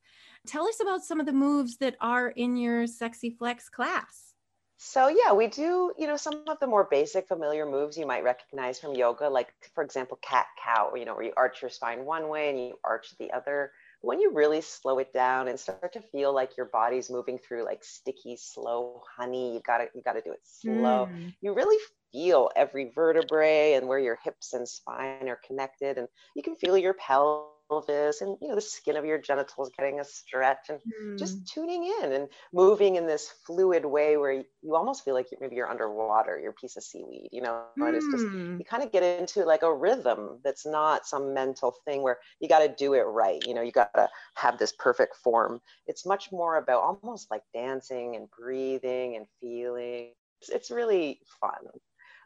Tell 0.48 0.68
us 0.68 0.82
about 0.82 1.04
some 1.04 1.20
of 1.20 1.26
the 1.26 1.34
moves 1.34 1.78
that 1.78 1.96
are 2.02 2.30
in 2.30 2.58
your 2.58 2.88
Sexy 2.88 3.30
Flex 3.30 3.70
class. 3.70 4.34
So 4.82 5.10
yeah, 5.10 5.34
we 5.34 5.48
do, 5.48 5.92
you 5.98 6.08
know, 6.08 6.16
some 6.16 6.44
of 6.48 6.58
the 6.62 6.68
more 6.68 6.88
basic 6.90 7.28
familiar 7.28 7.66
moves 7.66 7.98
you 7.98 8.08
might 8.08 8.24
recognize 8.24 8.80
from 8.80 8.96
yoga, 8.96 9.28
like 9.28 9.54
for 9.76 9.84
example, 9.84 10.18
cat 10.22 10.46
cow, 10.64 10.94
you 10.96 11.04
know, 11.04 11.16
where 11.16 11.26
you 11.26 11.34
arch 11.36 11.62
your 11.62 11.70
spine 11.70 12.06
one 12.06 12.30
way 12.30 12.50
and 12.50 12.58
you 12.58 12.80
arch 12.84 13.14
the 13.20 13.32
other 13.32 13.72
when 14.02 14.20
you 14.20 14.32
really 14.34 14.62
slow 14.62 15.00
it 15.00 15.12
down 15.14 15.48
and 15.48 15.60
start 15.60 15.92
to 15.94 16.02
feel 16.02 16.34
like 16.34 16.56
your 16.56 16.68
body's 16.68 17.10
moving 17.10 17.38
through 17.38 17.66
like 17.66 17.84
sticky 17.84 18.38
slow 18.38 19.02
honey 19.18 19.54
you 19.54 19.62
gotta 19.66 19.88
you 19.94 20.02
gotta 20.04 20.22
do 20.22 20.32
it 20.32 20.40
slow 20.44 21.08
mm. 21.12 21.34
you 21.42 21.54
really 21.54 21.78
feel 22.12 22.50
every 22.56 22.92
vertebrae 22.96 23.74
and 23.74 23.88
where 23.88 24.00
your 24.00 24.18
hips 24.24 24.54
and 24.54 24.68
spine 24.68 25.28
are 25.28 25.40
connected 25.46 25.98
and 25.98 26.08
you 26.36 26.42
can 26.42 26.56
feel 26.56 26.78
your 26.78 26.94
pelvis 26.94 27.59
pelvis 27.70 28.22
and 28.22 28.38
you 28.42 28.48
know 28.48 28.56
the 28.56 28.62
skin 28.62 28.98
of 28.98 29.06
your 29.06 29.18
genitals 29.18 29.72
getting 29.78 30.00
a 30.00 30.04
stretch 30.04 30.70
and 30.70 30.80
mm. 30.80 31.18
just 31.18 31.38
hmm. 31.38 31.44
tuning 31.46 31.92
in 32.02 32.12
and 32.12 32.28
moving 32.54 32.96
in 32.96 33.06
this 33.06 33.32
fluid 33.46 33.86
way 33.86 34.18
where 34.18 34.32
you, 34.32 34.44
you 34.62 34.76
almost 34.76 35.06
feel 35.06 35.14
like 35.14 35.28
you're, 35.32 35.40
maybe 35.40 35.56
you're 35.56 35.70
underwater 35.70 36.40
you're 36.40 36.52
a 36.52 36.56
piece 36.56 36.76
of 36.76 36.84
seaweed 36.84 37.30
you 37.32 37.42
know 37.42 37.64
mm. 37.78 37.88
and 37.88 37.96
it's 37.96 38.10
just 38.12 38.26
hmm. 38.26 38.58
you 38.58 38.66
kind 38.66 38.84
of 38.84 38.92
get 38.92 39.04
into 39.04 39.44
like 39.46 39.64
a 39.64 39.74
rhythm 39.74 40.40
that's 40.44 40.66
not 40.66 41.06
some 41.06 41.34
mental 41.34 41.74
thing 41.86 42.02
where 42.02 42.18
you 42.40 42.50
got 42.50 42.60
to 42.60 42.74
do 42.78 42.94
it 42.94 43.02
right 43.02 43.46
you 43.46 43.54
know 43.54 43.62
you 43.62 43.72
got 43.72 43.94
to 43.94 44.10
have 44.36 44.58
this 44.58 44.74
perfect 44.78 45.16
form 45.18 45.60
it's 45.88 46.06
much 46.06 46.32
more 46.32 46.58
about 46.58 46.82
almost 46.82 47.30
like 47.30 47.44
dancing 47.54 48.16
and 48.16 48.28
breathing 48.32 49.16
and 49.16 49.26
feeling 49.40 50.12
it's, 50.42 50.50
it's 50.50 50.72
really 50.72 51.20
fun 51.40 51.68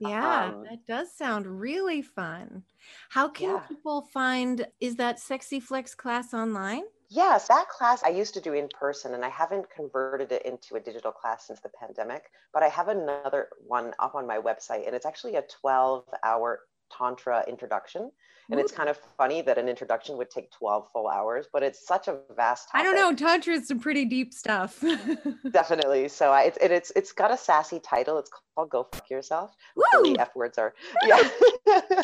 yeah, 0.09 0.45
um, 0.45 0.63
that 0.69 0.85
does 0.87 1.11
sound 1.15 1.45
really 1.47 2.01
fun. 2.01 2.63
How 3.09 3.27
can 3.27 3.49
yeah. 3.49 3.59
people 3.59 4.01
find 4.13 4.65
is 4.79 4.95
that 4.95 5.19
Sexy 5.19 5.59
Flex 5.59 5.95
class 5.95 6.33
online? 6.33 6.83
Yes, 7.09 7.47
that 7.47 7.69
class 7.69 8.03
I 8.03 8.09
used 8.09 8.33
to 8.33 8.41
do 8.41 8.53
in 8.53 8.67
person 8.69 9.13
and 9.13 9.23
I 9.23 9.29
haven't 9.29 9.69
converted 9.69 10.31
it 10.31 10.45
into 10.47 10.75
a 10.75 10.79
digital 10.79 11.11
class 11.11 11.45
since 11.45 11.59
the 11.59 11.69
pandemic, 11.69 12.23
but 12.51 12.63
I 12.63 12.69
have 12.69 12.87
another 12.87 13.49
one 13.67 13.93
up 13.99 14.15
on 14.15 14.25
my 14.25 14.39
website 14.39 14.87
and 14.87 14.95
it's 14.95 15.05
actually 15.05 15.35
a 15.35 15.43
12 15.61 16.05
hour 16.23 16.61
Tantra 16.97 17.43
introduction. 17.47 18.11
And 18.49 18.59
Ooh. 18.59 18.63
it's 18.63 18.73
kind 18.73 18.89
of 18.89 18.97
funny 19.17 19.41
that 19.41 19.57
an 19.57 19.69
introduction 19.69 20.17
would 20.17 20.29
take 20.29 20.51
12 20.51 20.89
full 20.91 21.07
hours, 21.07 21.47
but 21.53 21.63
it's 21.63 21.87
such 21.87 22.09
a 22.09 22.19
vast 22.35 22.69
topic. 22.69 22.81
I 22.81 22.83
don't 22.83 22.95
know. 22.95 23.15
Tantra 23.15 23.53
is 23.53 23.67
some 23.67 23.79
pretty 23.79 24.03
deep 24.03 24.33
stuff. 24.33 24.83
Definitely. 25.51 26.09
So 26.09 26.31
I, 26.31 26.43
it's, 26.43 26.57
it, 26.57 26.71
it's, 26.71 26.91
it's 26.95 27.13
got 27.13 27.31
a 27.31 27.37
sassy 27.37 27.79
title. 27.79 28.17
It's 28.17 28.29
called 28.55 28.69
Go 28.69 28.87
Fuck 28.91 29.09
Yourself. 29.09 29.55
Woo! 29.77 30.13
The 30.13 30.19
F 30.19 30.35
words 30.35 30.57
are. 30.57 30.73
Yeah. 31.05 31.21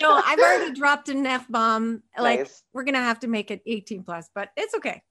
no, 0.01 0.21
I've 0.25 0.39
already 0.39 0.73
dropped 0.79 1.09
an 1.09 1.25
F 1.25 1.45
bomb. 1.49 2.03
Like 2.17 2.39
nice. 2.39 2.63
we're 2.73 2.83
going 2.83 2.95
to 2.95 3.01
have 3.01 3.19
to 3.21 3.27
make 3.27 3.51
it 3.51 3.61
18 3.65 4.03
plus, 4.03 4.29
but 4.33 4.49
it's 4.55 4.73
okay 4.75 5.01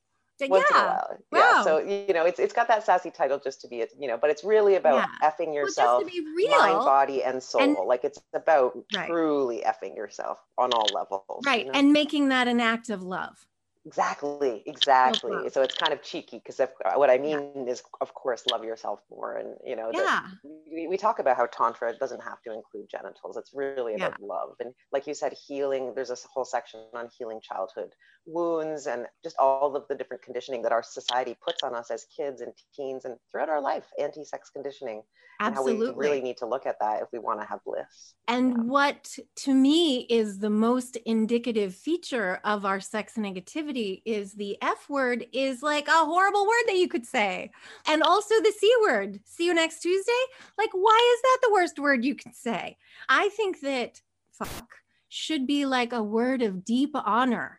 once 0.46 0.64
yeah. 0.70 0.78
in 0.78 0.84
a 0.84 0.86
while. 0.86 1.18
Wow. 1.32 1.38
Yeah. 1.38 1.64
So 1.64 1.78
you 1.78 2.14
know, 2.14 2.24
it's 2.24 2.38
it's 2.38 2.52
got 2.52 2.68
that 2.68 2.84
sassy 2.84 3.10
title 3.10 3.40
just 3.42 3.60
to 3.62 3.68
be 3.68 3.84
you 3.98 4.08
know, 4.08 4.16
but 4.16 4.30
it's 4.30 4.44
really 4.44 4.76
about 4.76 5.08
yeah. 5.22 5.30
effing 5.30 5.54
yourself, 5.54 6.04
well, 6.04 6.50
mind, 6.50 6.84
body, 6.84 7.22
and 7.22 7.42
soul. 7.42 7.62
And, 7.62 7.76
like 7.86 8.04
it's 8.04 8.20
about 8.34 8.78
right. 8.94 9.08
truly 9.08 9.64
effing 9.66 9.96
yourself 9.96 10.38
on 10.56 10.72
all 10.72 10.88
levels. 10.92 11.44
Right. 11.44 11.66
You 11.66 11.72
know? 11.72 11.78
And 11.78 11.92
making 11.92 12.28
that 12.28 12.48
an 12.48 12.60
act 12.60 12.90
of 12.90 13.02
love. 13.02 13.46
Exactly, 13.88 14.62
exactly. 14.66 15.48
So 15.48 15.62
it's 15.62 15.74
kind 15.74 15.94
of 15.94 16.02
cheeky 16.02 16.38
because 16.44 16.60
uh, 16.60 16.66
what 16.96 17.08
I 17.08 17.16
mean 17.16 17.52
yeah. 17.54 17.72
is, 17.72 17.82
of 18.02 18.12
course, 18.12 18.44
love 18.50 18.62
yourself 18.62 19.00
more. 19.10 19.38
And, 19.38 19.54
you 19.64 19.76
know, 19.76 19.90
yeah. 19.94 20.26
we, 20.70 20.86
we, 20.88 20.98
talk 20.98 21.20
about 21.20 21.38
how 21.38 21.46
Tantra 21.46 21.96
doesn't 21.96 22.22
have 22.22 22.42
to 22.42 22.52
include 22.52 22.90
genitals. 22.90 23.38
It's 23.38 23.52
really 23.54 23.94
about 23.94 24.16
yeah. 24.20 24.26
love. 24.26 24.56
And 24.60 24.74
like 24.92 25.06
you 25.06 25.14
said, 25.14 25.32
healing, 25.32 25.94
there's 25.94 26.10
a 26.10 26.16
whole 26.30 26.44
section 26.44 26.80
on 26.92 27.08
healing 27.16 27.40
childhood 27.40 27.94
wounds 28.28 28.86
and 28.86 29.06
just 29.24 29.36
all 29.38 29.74
of 29.74 29.84
the 29.88 29.94
different 29.94 30.22
conditioning 30.22 30.62
that 30.62 30.72
our 30.72 30.82
society 30.82 31.36
puts 31.44 31.62
on 31.62 31.74
us 31.74 31.90
as 31.90 32.06
kids 32.14 32.40
and 32.40 32.52
teens 32.74 33.04
and 33.04 33.16
throughout 33.30 33.48
our 33.48 33.60
life, 33.60 33.84
anti 33.98 34.24
sex 34.24 34.50
conditioning. 34.50 35.02
Absolutely. 35.40 35.86
And 35.86 35.94
how 35.94 35.98
we 35.98 36.08
really 36.08 36.20
need 36.20 36.36
to 36.38 36.46
look 36.46 36.66
at 36.66 36.80
that 36.80 37.00
if 37.00 37.08
we 37.12 37.20
want 37.20 37.40
to 37.40 37.46
have 37.46 37.62
bliss. 37.64 38.14
And 38.26 38.50
yeah. 38.50 38.62
what 38.64 39.16
to 39.36 39.54
me 39.54 40.00
is 40.10 40.38
the 40.38 40.50
most 40.50 40.96
indicative 41.06 41.74
feature 41.74 42.40
of 42.42 42.64
our 42.64 42.80
sex 42.80 43.14
negativity 43.16 44.02
is 44.04 44.32
the 44.32 44.58
F 44.60 44.88
word 44.88 45.26
is 45.32 45.62
like 45.62 45.86
a 45.86 46.04
horrible 46.04 46.44
word 46.44 46.64
that 46.66 46.76
you 46.76 46.88
could 46.88 47.06
say. 47.06 47.52
And 47.86 48.02
also 48.02 48.34
the 48.40 48.52
C 48.58 48.72
word. 48.82 49.20
See 49.24 49.46
you 49.46 49.54
next 49.54 49.80
Tuesday. 49.80 50.12
Like, 50.56 50.70
why 50.72 51.14
is 51.16 51.22
that 51.22 51.38
the 51.42 51.52
worst 51.52 51.78
word 51.78 52.04
you 52.04 52.16
can 52.16 52.32
say? 52.32 52.76
I 53.08 53.28
think 53.28 53.60
that 53.60 54.02
fuck 54.32 54.74
should 55.08 55.46
be 55.46 55.66
like 55.66 55.92
a 55.92 56.02
word 56.02 56.42
of 56.42 56.64
deep 56.64 56.90
honor. 56.94 57.57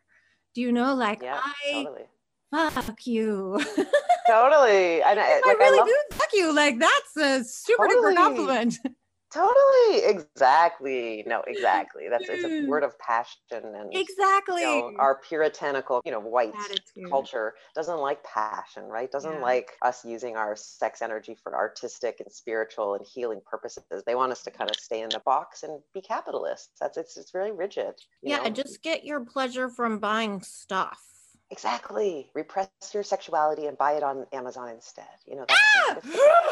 You 0.60 0.72
know? 0.74 0.94
Like, 0.94 1.22
yeah, 1.22 1.40
I 1.42 1.72
totally. 1.84 2.72
fuck 2.72 3.08
you. 3.08 3.58
totally. 4.28 5.02
And 5.02 5.20
I, 5.20 5.36
like, 5.36 5.46
I 5.46 5.54
really 5.58 5.78
I 5.78 5.82
love- 5.82 5.88
do 5.88 6.16
fuck 6.18 6.30
you. 6.34 6.54
Like 6.54 6.80
that's 6.80 7.18
a 7.18 7.44
super 7.46 7.88
totally. 7.88 8.14
duper 8.14 8.18
compliment. 8.18 8.78
Totally, 9.32 10.06
exactly. 10.06 11.24
No, 11.28 11.44
exactly. 11.46 12.08
That's 12.10 12.28
it's 12.28 12.44
a 12.44 12.66
word 12.68 12.84
of 12.84 12.98
passion 12.98 13.38
and 13.52 13.96
exactly. 13.96 14.62
You 14.62 14.68
know, 14.68 14.94
our 14.98 15.20
puritanical, 15.20 16.02
you 16.04 16.12
know, 16.12 16.20
white 16.20 16.54
Attitude. 16.56 17.10
culture 17.10 17.54
doesn't 17.76 18.00
like 18.00 18.24
passion, 18.24 18.86
right? 18.86 19.12
Doesn't 19.12 19.34
yeah. 19.34 19.42
like 19.42 19.72
us 19.84 20.04
using 20.04 20.36
our 20.36 20.56
sex 20.56 21.04
energy 21.04 21.38
for 21.44 21.56
artistic 21.56 22.16
and 22.20 22.32
spiritual 22.32 22.96
and 22.96 23.06
healing 23.06 23.42
purposes. 23.46 23.84
They 24.06 24.16
want 24.16 24.32
us 24.32 24.42
to 24.44 24.52
kind 24.52 24.70
of 24.70 24.78
stay 24.78 25.02
in 25.02 25.10
the 25.10 25.20
box 25.20 25.62
and 25.62 25.80
be 25.94 26.02
capitalists. 26.02 26.72
That's 26.82 26.98
it's 26.98 27.16
it's 27.16 27.32
very 27.32 27.52
rigid. 27.52 27.94
yeah, 28.24 28.40
know? 28.40 28.50
just 28.50 28.82
get 28.82 29.04
your 29.04 29.20
pleasure 29.20 29.70
from 29.70 30.00
buying 30.00 30.42
stuff. 30.42 31.09
Exactly. 31.52 32.30
Repress 32.36 32.70
your 32.94 33.04
sexuality 33.04 33.66
and 33.66 33.78
buy 33.78 33.94
it 33.94 34.04
on 34.04 34.26
Amazon 34.34 34.70
instead. 34.70 35.06
You 35.26 35.38
know. 35.38 35.46
Ah! 35.50 35.86
Kind 35.86 35.98
of 35.98 36.06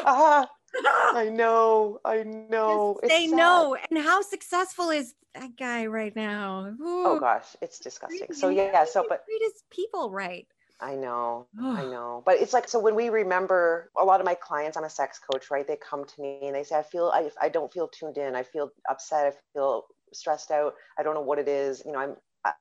ah! 0.05 0.47
I 1.15 1.29
know. 1.29 1.99
I 2.03 2.23
know. 2.23 2.99
They 3.01 3.27
no. 3.27 3.77
And 3.89 3.99
how 3.99 4.21
successful 4.21 4.89
is 4.89 5.13
that 5.33 5.55
guy 5.57 5.85
right 5.85 6.15
now? 6.15 6.75
Ooh. 6.81 7.05
Oh 7.05 7.19
gosh, 7.19 7.55
it's 7.61 7.79
disgusting. 7.79 8.33
So 8.33 8.49
yeah, 8.49 8.85
so 8.85 9.05
but 9.07 9.23
treat 9.25 9.53
people 9.69 10.09
right. 10.09 10.47
I 10.79 10.93
know, 10.93 11.47
I 11.59 11.83
know. 11.85 12.21
But 12.23 12.39
it's 12.39 12.53
like 12.53 12.69
so 12.69 12.79
when 12.79 12.93
we 12.93 13.09
remember 13.09 13.89
a 13.97 14.05
lot 14.05 14.19
of 14.19 14.25
my 14.25 14.35
clients, 14.35 14.77
I'm 14.77 14.83
a 14.83 14.89
sex 14.89 15.19
coach, 15.19 15.49
right? 15.49 15.67
They 15.67 15.77
come 15.77 16.05
to 16.05 16.21
me 16.21 16.39
and 16.43 16.55
they 16.55 16.63
say, 16.63 16.75
I 16.75 16.83
feel 16.83 17.11
I, 17.13 17.31
I 17.41 17.49
don't 17.49 17.73
feel 17.73 17.87
tuned 17.87 18.17
in. 18.17 18.35
I 18.35 18.43
feel 18.43 18.71
upset. 18.89 19.25
I 19.25 19.31
feel 19.53 19.85
stressed 20.13 20.51
out. 20.51 20.75
I 20.97 21.03
don't 21.03 21.15
know 21.15 21.21
what 21.21 21.39
it 21.39 21.47
is. 21.47 21.81
You 21.83 21.93
know, 21.93 21.99
I'm 21.99 22.15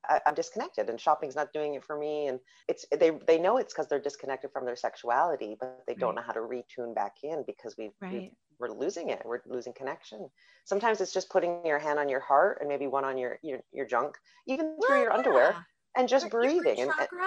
I, 0.08 0.20
am 0.26 0.34
disconnected 0.34 0.88
and 0.88 1.00
shopping's 1.00 1.36
not 1.36 1.52
doing 1.52 1.74
it 1.74 1.84
for 1.84 1.98
me. 1.98 2.28
And 2.28 2.40
it's 2.68 2.86
they 2.90 3.12
they 3.26 3.38
know 3.38 3.58
it's 3.58 3.72
because 3.72 3.88
they're 3.88 4.00
disconnected 4.00 4.50
from 4.52 4.64
their 4.64 4.76
sexuality, 4.76 5.56
but 5.58 5.82
they 5.86 5.94
don't 5.94 6.14
know 6.14 6.22
how 6.22 6.32
to 6.32 6.40
retune 6.40 6.94
back 6.94 7.16
in 7.22 7.44
because 7.46 7.76
we, 7.76 7.90
right. 8.00 8.12
we 8.12 8.32
we're 8.58 8.70
losing 8.70 9.10
it. 9.10 9.22
We're 9.24 9.40
losing 9.46 9.72
connection. 9.72 10.28
Sometimes 10.64 11.00
it's 11.00 11.12
just 11.12 11.30
putting 11.30 11.64
your 11.64 11.78
hand 11.78 11.98
on 11.98 12.08
your 12.08 12.20
heart 12.20 12.58
and 12.60 12.68
maybe 12.68 12.86
one 12.86 13.04
on 13.04 13.18
your 13.18 13.38
your, 13.42 13.60
your 13.72 13.86
junk, 13.86 14.16
even 14.46 14.76
through 14.86 15.02
your 15.02 15.12
underwear, 15.12 15.54
and 15.96 16.08
just 16.08 16.30
breathing. 16.30 16.80
And, 16.80 16.90
chakra, 16.90 17.26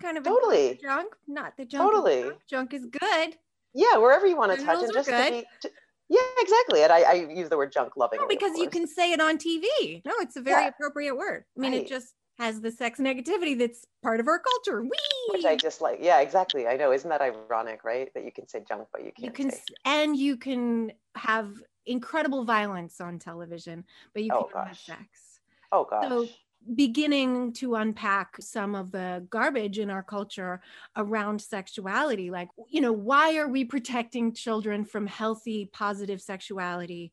kind 0.00 0.18
of 0.18 0.24
totally 0.24 0.78
junk, 0.82 1.14
not 1.26 1.56
the 1.56 1.64
junk. 1.64 1.90
Totally, 1.90 2.22
junk. 2.22 2.38
junk 2.48 2.74
is 2.74 2.86
good. 2.86 3.36
Yeah, 3.74 3.98
wherever 3.98 4.26
you 4.26 4.36
want 4.36 4.58
to 4.58 4.64
touch, 4.64 4.82
and 4.82 4.92
just 4.92 5.08
to 5.08 5.30
be, 5.30 5.44
to, 5.62 5.70
yeah, 6.08 6.20
exactly. 6.38 6.82
And 6.82 6.92
I, 6.92 7.00
I 7.00 7.12
use 7.14 7.48
the 7.48 7.56
word 7.56 7.72
junk 7.72 7.96
loving. 7.96 8.20
No, 8.20 8.26
because 8.26 8.56
you 8.56 8.70
can 8.70 8.86
say 8.86 9.12
it 9.12 9.20
on 9.20 9.36
TV. 9.36 10.02
No, 10.04 10.12
it's 10.20 10.36
a 10.36 10.40
very 10.40 10.62
yeah. 10.62 10.68
appropriate 10.68 11.16
word. 11.16 11.44
I 11.56 11.60
mean, 11.60 11.72
right. 11.72 11.82
it 11.82 11.88
just 11.88 12.14
has 12.38 12.60
the 12.60 12.70
sex 12.70 12.98
negativity 12.98 13.58
that's 13.58 13.84
part 14.02 14.20
of 14.20 14.28
our 14.28 14.38
culture. 14.38 14.82
Whee! 14.82 14.90
Which 15.30 15.44
I 15.44 15.56
just 15.56 15.80
like. 15.80 15.98
Yeah, 16.00 16.20
exactly. 16.20 16.66
I 16.66 16.76
know. 16.76 16.92
Isn't 16.92 17.10
that 17.10 17.20
ironic, 17.20 17.84
right? 17.84 18.12
That 18.14 18.24
you 18.24 18.32
can 18.32 18.48
say 18.48 18.64
junk, 18.66 18.88
but 18.92 19.04
you 19.04 19.12
can't. 19.12 19.24
You 19.24 19.30
can, 19.32 19.50
say. 19.50 19.60
and 19.84 20.16
you 20.16 20.36
can 20.36 20.92
have 21.14 21.52
incredible 21.84 22.44
violence 22.44 23.00
on 23.00 23.18
television, 23.18 23.84
but 24.14 24.22
you 24.22 24.30
oh, 24.32 24.48
can't 24.52 24.68
have 24.68 24.78
sex. 24.78 25.40
Oh 25.72 25.84
gosh. 25.84 26.08
So 26.08 26.26
beginning 26.74 27.52
to 27.54 27.74
unpack 27.76 28.36
some 28.40 28.74
of 28.74 28.90
the 28.90 29.26
garbage 29.30 29.78
in 29.78 29.90
our 29.90 30.02
culture 30.02 30.60
around 30.96 31.40
sexuality. 31.40 32.30
Like, 32.30 32.48
you 32.68 32.80
know, 32.80 32.92
why 32.92 33.36
are 33.36 33.48
we 33.48 33.64
protecting 33.64 34.34
children 34.34 34.84
from 34.84 35.06
healthy, 35.06 35.70
positive 35.72 36.20
sexuality, 36.20 37.12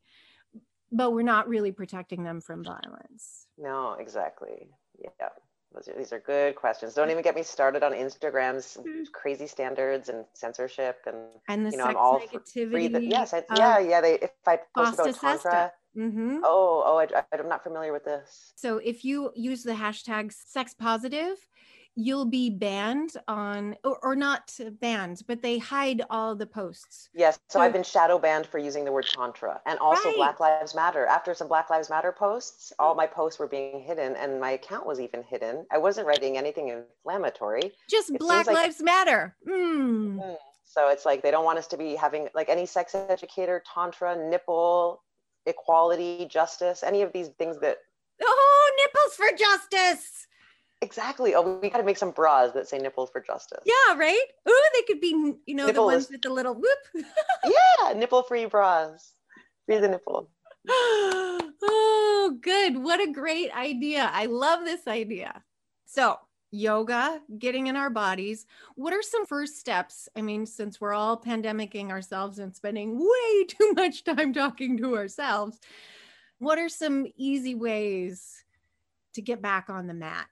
but 0.92 1.12
we're 1.12 1.22
not 1.22 1.48
really 1.48 1.72
protecting 1.72 2.22
them 2.22 2.40
from 2.40 2.64
violence? 2.64 3.46
No, 3.56 3.94
exactly. 3.94 4.68
Yeah. 4.98 5.28
Those 5.74 5.88
are, 5.88 5.98
these 5.98 6.12
are 6.12 6.20
good 6.20 6.54
questions. 6.54 6.94
Don't 6.94 7.10
even 7.10 7.22
get 7.22 7.34
me 7.34 7.42
started 7.42 7.82
on 7.82 7.92
Instagram's 7.92 8.78
mm-hmm. 8.78 9.02
crazy 9.12 9.46
standards 9.46 10.08
and 10.08 10.24
censorship 10.32 10.98
and 11.06 11.16
and 11.48 11.66
the 11.66 11.70
you 11.70 11.76
know, 11.76 11.84
I'm 11.84 11.96
all 11.96 12.18
negativity. 12.18 12.70
Free 12.70 12.88
the, 12.88 13.04
yes, 13.04 13.34
I, 13.34 13.42
yeah, 13.54 13.78
yeah. 13.80 14.00
They 14.00 14.14
if 14.14 14.30
I 14.46 14.60
post 14.74 14.94
about 14.94 15.14
tantra, 15.20 15.72
mm-hmm. 15.96 16.38
oh, 16.44 16.82
oh, 16.84 16.98
I, 16.98 17.24
I'm 17.32 17.48
not 17.48 17.62
familiar 17.62 17.92
with 17.92 18.04
this. 18.04 18.52
So 18.56 18.78
if 18.78 19.04
you 19.04 19.30
use 19.34 19.62
the 19.62 19.72
hashtag 19.72 20.32
sex 20.32 20.74
positive, 20.74 21.36
you'll 21.96 22.26
be 22.26 22.50
banned 22.50 23.12
on 23.26 23.74
or, 23.82 23.98
or, 24.02 24.14
not 24.14 24.52
banned 24.80 25.22
but 25.26 25.42
they 25.42 25.58
hide 25.58 26.02
all 26.10 26.36
the 26.36 26.46
posts 26.46 27.08
yes 27.14 27.38
so, 27.48 27.58
so, 27.58 27.60
i've 27.60 27.72
been 27.72 27.82
shadow 27.82 28.18
banned 28.18 28.46
for 28.46 28.58
using 28.58 28.84
the 28.84 28.92
word 28.92 29.06
tantra 29.06 29.60
and 29.66 29.78
also 29.78 30.08
right. 30.08 30.16
black 30.16 30.40
lives 30.40 30.74
matter 30.74 31.06
after 31.06 31.34
some 31.34 31.48
black 31.48 31.70
lives 31.70 31.90
matter 31.90 32.12
posts 32.12 32.72
all 32.78 32.94
my 32.94 33.06
posts 33.06 33.38
were 33.38 33.46
being 33.46 33.80
hidden 33.80 34.14
and 34.16 34.40
my 34.40 34.52
account 34.52 34.86
was 34.86 35.00
even 35.00 35.22
hidden 35.22 35.66
i 35.72 35.78
wasn't 35.78 36.06
writing 36.06 36.36
anything 36.36 36.68
inflammatory 36.68 37.72
just 37.90 38.10
it 38.10 38.20
black 38.20 38.46
like, 38.46 38.56
lives 38.56 38.82
matter 38.82 39.34
mm. 39.48 40.36
so 40.64 40.88
it's 40.88 41.06
like 41.06 41.22
they 41.22 41.30
don't 41.30 41.44
want 41.44 41.58
us 41.58 41.66
to 41.66 41.76
be 41.76 41.94
having 41.94 42.28
like 42.34 42.48
any 42.48 42.66
sex 42.66 42.94
educator 42.94 43.62
tantra 43.74 44.16
nipple 44.16 45.02
equality 45.46 46.26
justice 46.30 46.82
any 46.82 47.02
of 47.02 47.12
these 47.12 47.28
things 47.38 47.58
that 47.60 47.78
oh 48.22 48.72
nipples 48.78 49.14
for 49.14 49.36
justice 49.36 50.26
Exactly. 50.82 51.34
Oh, 51.34 51.58
we 51.62 51.70
got 51.70 51.78
to 51.78 51.84
make 51.84 51.96
some 51.96 52.10
bras 52.10 52.52
that 52.52 52.68
say 52.68 52.78
nipples 52.78 53.10
for 53.10 53.20
justice. 53.20 53.62
Yeah, 53.64 53.96
right? 53.96 54.24
Oh, 54.44 54.70
they 54.74 54.82
could 54.82 55.00
be, 55.00 55.34
you 55.46 55.54
know, 55.54 55.66
nipple 55.66 55.84
the 55.84 55.94
ones 55.94 56.08
with 56.10 56.20
the 56.20 56.30
little 56.30 56.54
whoop. 56.54 57.04
yeah, 57.44 57.92
nipple 57.94 58.22
free 58.22 58.44
bras. 58.44 59.14
Free 59.64 59.78
the 59.78 59.88
nipple. 59.88 60.28
oh, 60.68 62.38
good. 62.42 62.76
What 62.76 63.00
a 63.00 63.10
great 63.10 63.50
idea. 63.56 64.10
I 64.12 64.26
love 64.26 64.64
this 64.64 64.86
idea. 64.86 65.42
So, 65.86 66.18
yoga, 66.56 67.20
getting 67.38 67.66
in 67.66 67.76
our 67.76 67.90
bodies. 67.90 68.46
What 68.74 68.92
are 68.92 69.02
some 69.02 69.26
first 69.26 69.58
steps? 69.58 70.08
I 70.16 70.22
mean, 70.22 70.46
since 70.46 70.80
we're 70.80 70.94
all 70.94 71.20
pandemicking 71.20 71.90
ourselves 71.90 72.38
and 72.38 72.54
spending 72.54 72.98
way 72.98 73.44
too 73.48 73.72
much 73.74 74.04
time 74.04 74.32
talking 74.32 74.76
to 74.78 74.96
ourselves, 74.96 75.60
what 76.38 76.58
are 76.58 76.68
some 76.68 77.06
easy 77.16 77.54
ways 77.54 78.44
to 79.14 79.22
get 79.22 79.40
back 79.40 79.70
on 79.70 79.86
the 79.86 79.94
mat? 79.94 80.28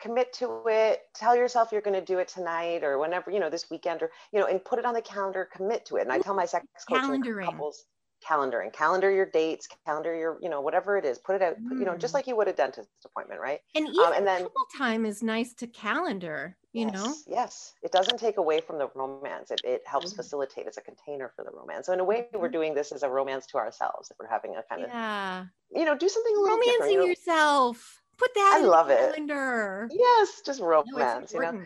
commit 0.00 0.32
to 0.34 0.62
it 0.66 1.02
tell 1.14 1.34
yourself 1.34 1.70
you're 1.72 1.80
going 1.80 1.98
to 1.98 2.04
do 2.04 2.18
it 2.18 2.28
tonight 2.28 2.84
or 2.84 2.98
whenever 2.98 3.30
you 3.30 3.40
know 3.40 3.48
this 3.48 3.70
weekend 3.70 4.02
or 4.02 4.10
you 4.32 4.40
know 4.40 4.46
and 4.46 4.62
put 4.62 4.78
it 4.78 4.84
on 4.84 4.92
the 4.92 5.00
calendar 5.00 5.48
commit 5.50 5.86
to 5.86 5.96
it 5.96 6.02
and 6.02 6.12
i 6.12 6.18
tell 6.18 6.34
my 6.34 6.44
sex 6.44 6.66
coaching 6.86 7.22
couples 7.42 7.84
calendaring 8.28 8.72
calendar 8.72 9.10
your 9.10 9.26
dates 9.26 9.68
calendar 9.86 10.14
your 10.14 10.38
you 10.40 10.48
know 10.48 10.60
whatever 10.60 10.96
it 10.96 11.04
is 11.04 11.18
put 11.18 11.36
it 11.36 11.42
out 11.42 11.60
mm. 11.60 11.78
you 11.78 11.84
know 11.84 11.96
just 11.96 12.12
mm. 12.12 12.16
like 12.16 12.26
you 12.26 12.36
would 12.36 12.48
a 12.48 12.52
dentist 12.52 12.88
appointment 13.04 13.40
right 13.40 13.60
and 13.74 13.86
even 13.88 14.00
um, 14.00 14.12
and 14.14 14.26
then 14.26 14.42
couple 14.42 14.66
time 14.76 15.04
is 15.04 15.22
nice 15.22 15.52
to 15.54 15.66
calendar 15.66 16.56
you 16.72 16.86
yes, 16.86 16.94
know 16.94 17.14
yes 17.26 17.74
it 17.82 17.92
doesn't 17.92 18.18
take 18.18 18.36
away 18.38 18.60
from 18.60 18.78
the 18.78 18.88
romance 18.94 19.50
it, 19.50 19.60
it 19.64 19.82
helps 19.86 20.12
mm. 20.12 20.16
facilitate 20.16 20.66
as 20.66 20.76
a 20.76 20.80
container 20.80 21.30
for 21.36 21.44
the 21.44 21.50
romance 21.50 21.86
so 21.86 21.92
in 21.92 22.00
a 22.00 22.04
way 22.04 22.26
we're 22.32 22.44
mm-hmm. 22.44 22.52
doing 22.52 22.74
this 22.74 22.92
as 22.92 23.02
a 23.02 23.08
romance 23.08 23.46
to 23.46 23.56
ourselves 23.56 24.10
if 24.10 24.16
we're 24.18 24.28
having 24.28 24.56
a 24.56 24.62
kind 24.62 24.86
yeah. 24.88 25.40
of 25.42 25.46
you 25.74 25.84
know 25.84 25.96
do 25.96 26.08
something 26.08 26.36
a 26.36 26.40
little 26.40 26.56
romancing 26.56 26.92
you 26.92 26.98
know? 26.98 27.04
yourself 27.06 28.00
Put 28.16 28.34
that 28.34 28.60
I 28.60 28.64
love 28.64 28.90
it. 28.90 28.98
calendar. 28.98 29.88
Yes, 29.92 30.42
just 30.44 30.60
romance, 30.60 31.34
no, 31.34 31.40
you 31.40 31.46
know. 31.46 31.64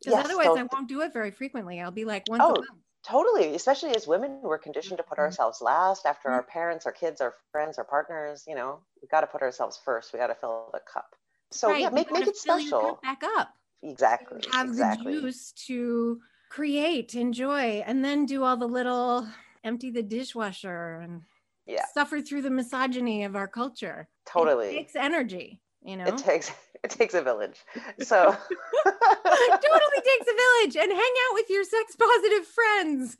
Because 0.00 0.18
yes, 0.18 0.24
otherwise, 0.24 0.46
so, 0.46 0.58
I 0.58 0.62
won't 0.70 0.88
do 0.88 1.00
it 1.00 1.12
very 1.12 1.30
frequently. 1.30 1.80
I'll 1.80 1.90
be 1.90 2.04
like 2.04 2.24
once 2.28 2.42
oh, 2.44 2.52
a 2.52 2.58
month. 2.58 2.83
Totally, 3.06 3.54
especially 3.54 3.94
as 3.94 4.06
women, 4.06 4.40
we're 4.42 4.58
conditioned 4.58 4.96
to 4.96 5.02
put 5.02 5.18
mm-hmm. 5.18 5.24
ourselves 5.24 5.60
last 5.60 6.06
after 6.06 6.28
mm-hmm. 6.28 6.36
our 6.36 6.42
parents, 6.42 6.86
our 6.86 6.92
kids, 6.92 7.20
our 7.20 7.34
friends, 7.52 7.76
our 7.76 7.84
partners. 7.84 8.44
You 8.48 8.54
know, 8.54 8.80
we 9.02 9.08
got 9.08 9.20
to 9.20 9.26
put 9.26 9.42
ourselves 9.42 9.78
first. 9.84 10.12
We 10.12 10.18
got 10.18 10.28
to 10.28 10.34
fill 10.34 10.70
the 10.72 10.80
cup. 10.90 11.14
So 11.50 11.68
right. 11.68 11.82
yeah, 11.82 11.90
make 11.90 12.10
make 12.10 12.26
it 12.26 12.36
special. 12.36 12.98
back 13.02 13.22
up. 13.36 13.50
Exactly. 13.82 14.40
have 14.52 14.68
exactly. 14.68 15.16
the 15.16 15.20
juice 15.20 15.52
to 15.66 16.20
create, 16.50 17.14
enjoy, 17.14 17.82
and 17.86 18.02
then 18.02 18.24
do 18.24 18.42
all 18.42 18.56
the 18.56 18.66
little 18.66 19.28
empty 19.62 19.90
the 19.90 20.02
dishwasher 20.02 21.00
and 21.02 21.22
yeah. 21.66 21.84
suffer 21.92 22.22
through 22.22 22.42
the 22.42 22.50
misogyny 22.50 23.24
of 23.24 23.36
our 23.36 23.48
culture. 23.48 24.08
Totally. 24.26 24.68
It 24.68 24.78
takes 24.78 24.96
energy 24.96 25.60
you 25.84 25.96
know? 25.96 26.06
it 26.06 26.18
takes 26.18 26.50
it 26.84 26.90
takes 26.90 27.14
a 27.14 27.22
village. 27.22 27.64
So 28.00 28.16
totally 28.84 30.00
takes 30.04 30.26
a 30.28 30.36
village 30.36 30.76
and 30.76 30.92
hang 30.92 31.14
out 31.28 31.34
with 31.34 31.48
your 31.48 31.64
sex 31.64 31.96
positive 31.96 32.46
friends 32.46 33.16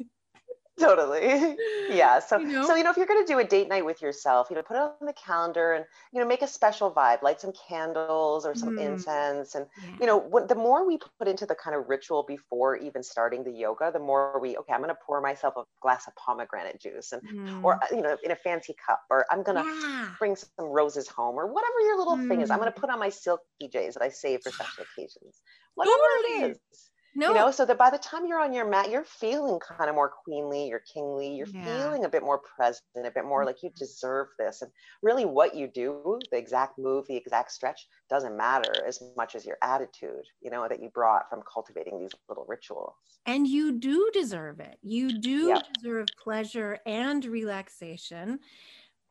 totally 0.81 1.57
yeah 1.91 2.19
so 2.19 2.37
you 2.39 2.49
know? 2.49 2.67
so 2.67 2.75
you 2.75 2.83
know 2.83 2.91
if 2.91 2.97
you're 2.97 3.07
going 3.07 3.25
to 3.25 3.33
do 3.33 3.39
a 3.39 3.45
date 3.45 3.69
night 3.69 3.85
with 3.85 4.03
yourself 4.03 4.49
you 4.51 4.57
know 4.57 4.63
put 4.63 4.75
it 4.75 4.81
on 4.81 4.91
the 5.07 5.13
calendar 5.13 5.75
and 5.75 5.85
you 6.13 6.21
know 6.21 6.27
make 6.27 6.43
a 6.43 6.49
special 6.49 6.91
vibe 6.91 7.23
light 7.23 7.41
some 7.41 7.53
candles 7.69 8.45
or 8.45 8.57
some 8.57 8.71
mm. 8.71 8.85
incense 8.85 9.55
and 9.55 9.67
yeah. 9.81 9.97
you 10.01 10.07
know 10.07 10.17
what, 10.17 10.49
the 10.49 10.55
more 10.55 10.85
we 10.85 10.99
put 11.19 11.29
into 11.29 11.47
the 11.47 11.55
kind 11.55 11.77
of 11.77 11.89
ritual 11.89 12.25
before 12.27 12.77
even 12.77 13.05
starting 13.05 13.45
the 13.45 13.53
yoga 13.53 13.91
the 13.93 14.01
more 14.01 14.41
we 14.41 14.57
okay 14.57 14.73
i'm 14.73 14.81
going 14.81 14.89
to 14.89 14.99
pour 15.07 15.21
myself 15.21 15.55
a 15.57 15.63
glass 15.81 16.09
of 16.09 16.15
pomegranate 16.17 16.81
juice 16.81 17.13
and 17.13 17.23
mm. 17.23 17.63
or 17.63 17.75
uh, 17.77 17.87
you 17.93 18.03
know 18.03 18.17
in 18.25 18.33
a 18.33 18.37
fancy 18.37 18.75
cup 18.85 19.01
or 19.11 19.25
i'm 19.31 19.45
going 19.45 19.57
to 19.57 19.65
yeah. 19.65 20.09
bring 20.19 20.35
some 20.35 20.67
roses 20.67 21.07
home 21.07 21.37
or 21.37 21.47
whatever 21.47 21.81
your 21.83 21.99
little 21.99 22.17
mm. 22.17 22.29
thing 22.29 22.41
is 22.41 22.51
i'm 22.51 22.59
going 22.59 22.71
to 22.71 22.77
mm. 22.77 22.81
put 22.81 22.91
on 22.91 22.99
my 22.99 23.11
silk 23.11 23.41
pjs 23.63 23.95
that 23.95 24.03
i 24.03 24.09
save 24.09 24.43
for 24.43 24.51
special 24.51 24.85
occasions 24.93 25.41
whatever 25.77 25.97
totally. 26.23 26.51
it 26.51 26.51
is 26.51 26.91
no. 27.15 27.29
You 27.29 27.35
know, 27.35 27.51
so 27.51 27.65
that 27.65 27.79
by 27.79 27.91
the 27.91 27.99
time 27.99 28.27
you're 28.27 28.41
on 28.41 28.53
your 28.53 28.69
mat, 28.69 28.91
you're 28.91 29.05
feeling 29.05 29.59
kind 29.61 29.89
of 29.89 29.95
more 29.95 30.11
queenly, 30.25 30.69
you're 30.69 30.83
kingly, 30.93 31.35
you're 31.35 31.47
yeah. 31.47 31.65
feeling 31.65 32.05
a 32.05 32.09
bit 32.09 32.23
more 32.23 32.41
present, 32.57 32.83
a 32.97 33.11
bit 33.11 33.25
more 33.25 33.45
like 33.45 33.63
you 33.63 33.71
mm-hmm. 33.71 33.79
deserve 33.79 34.29
this. 34.39 34.63
And 34.63 34.71
really, 35.03 35.25
what 35.25 35.55
you 35.55 35.69
do, 35.69 36.19
the 36.31 36.39
exact 36.39 36.79
move, 36.79 37.07
the 37.07 37.17
exact 37.17 37.53
stretch, 37.53 37.87
doesn't 38.11 38.37
matter 38.37 38.73
as 38.87 39.01
much 39.17 39.35
as 39.35 39.47
your 39.47 39.59
attitude, 39.63 40.25
you 40.43 40.51
know, 40.51 40.67
that 40.69 40.83
you 40.83 40.91
brought 40.91 41.29
from 41.31 41.43
cultivating 41.53 42.01
these 42.01 42.13
little 42.29 42.47
rituals. 42.49 42.95
And 43.27 43.47
you 43.47 43.79
do 43.79 44.11
deserve 44.13 44.61
it. 44.61 44.79
You 44.83 45.19
do 45.19 45.59
deserve 45.75 46.07
pleasure 46.23 46.79
and 46.85 47.25
relaxation 47.25 48.39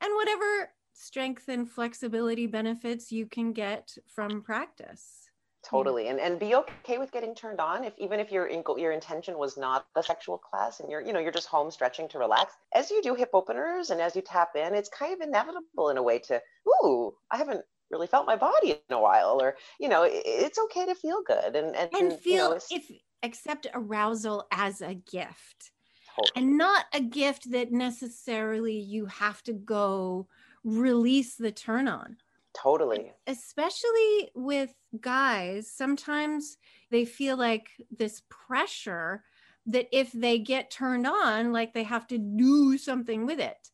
and 0.01 0.15
whatever 0.15 0.71
strength 0.93 1.47
and 1.47 1.69
flexibility 1.69 2.47
benefits 2.47 3.11
you 3.11 3.25
can 3.25 3.53
get 3.53 3.95
from 4.07 4.41
practice 4.41 5.22
Mm-hmm. 5.63 5.77
totally 5.77 6.07
and 6.09 6.19
and 6.19 6.39
be 6.39 6.55
okay 6.55 6.97
with 6.97 7.11
getting 7.13 7.33
turned 7.33 7.61
on 7.61 7.85
if 7.85 7.93
even 7.97 8.19
if 8.19 8.31
your 8.31 8.49
your 8.77 8.91
intention 8.91 9.37
was 9.37 9.55
not 9.57 9.85
the 9.95 10.01
sexual 10.01 10.37
class 10.37 10.81
and 10.81 10.91
you're 10.91 10.99
you 10.99 11.13
know 11.13 11.19
you're 11.19 11.31
just 11.31 11.47
home 11.47 11.71
stretching 11.71 12.09
to 12.09 12.19
relax. 12.19 12.53
As 12.75 12.91
you 12.91 13.01
do 13.01 13.15
hip 13.15 13.29
openers 13.33 13.89
and 13.89 14.01
as 14.01 14.13
you 14.13 14.21
tap 14.21 14.55
in 14.55 14.73
it's 14.73 14.89
kind 14.89 15.13
of 15.13 15.21
inevitable 15.21 15.89
in 15.89 15.97
a 15.97 16.03
way 16.03 16.19
to 16.19 16.41
ooh 16.67 17.13
i 17.31 17.37
haven't 17.37 17.63
really 17.91 18.07
felt 18.07 18.25
my 18.25 18.35
body 18.35 18.71
in 18.71 18.95
a 18.95 18.99
while 18.99 19.41
or 19.41 19.55
you 19.79 19.87
know 19.87 20.05
it's 20.05 20.59
okay 20.59 20.85
to 20.85 20.95
feel 20.95 21.21
good 21.25 21.55
and 21.55 21.75
and, 21.75 21.89
and 21.93 22.19
feel 22.19 22.49
you 22.49 22.49
know, 22.49 22.59
if 22.71 22.91
accept 23.23 23.67
arousal 23.73 24.45
as 24.51 24.81
a 24.81 24.95
gift 24.95 25.71
totally. 26.15 26.31
and 26.35 26.57
not 26.57 26.85
a 26.93 26.99
gift 26.99 27.51
that 27.51 27.71
necessarily 27.71 28.77
you 28.77 29.05
have 29.05 29.41
to 29.43 29.53
go 29.53 30.27
release 30.65 31.35
the 31.35 31.51
turn 31.51 31.87
on 31.87 32.17
Totally. 32.53 33.11
Especially 33.27 34.31
with 34.35 34.73
guys, 34.99 35.69
sometimes 35.69 36.57
they 36.91 37.05
feel 37.05 37.37
like 37.37 37.69
this 37.95 38.21
pressure 38.29 39.23
that 39.65 39.87
if 39.91 40.11
they 40.11 40.39
get 40.39 40.71
turned 40.71 41.07
on, 41.07 41.51
like 41.51 41.73
they 41.73 41.83
have 41.83 42.07
to 42.07 42.17
do 42.17 42.77
something 42.77 43.25
with 43.25 43.39
it. 43.39 43.69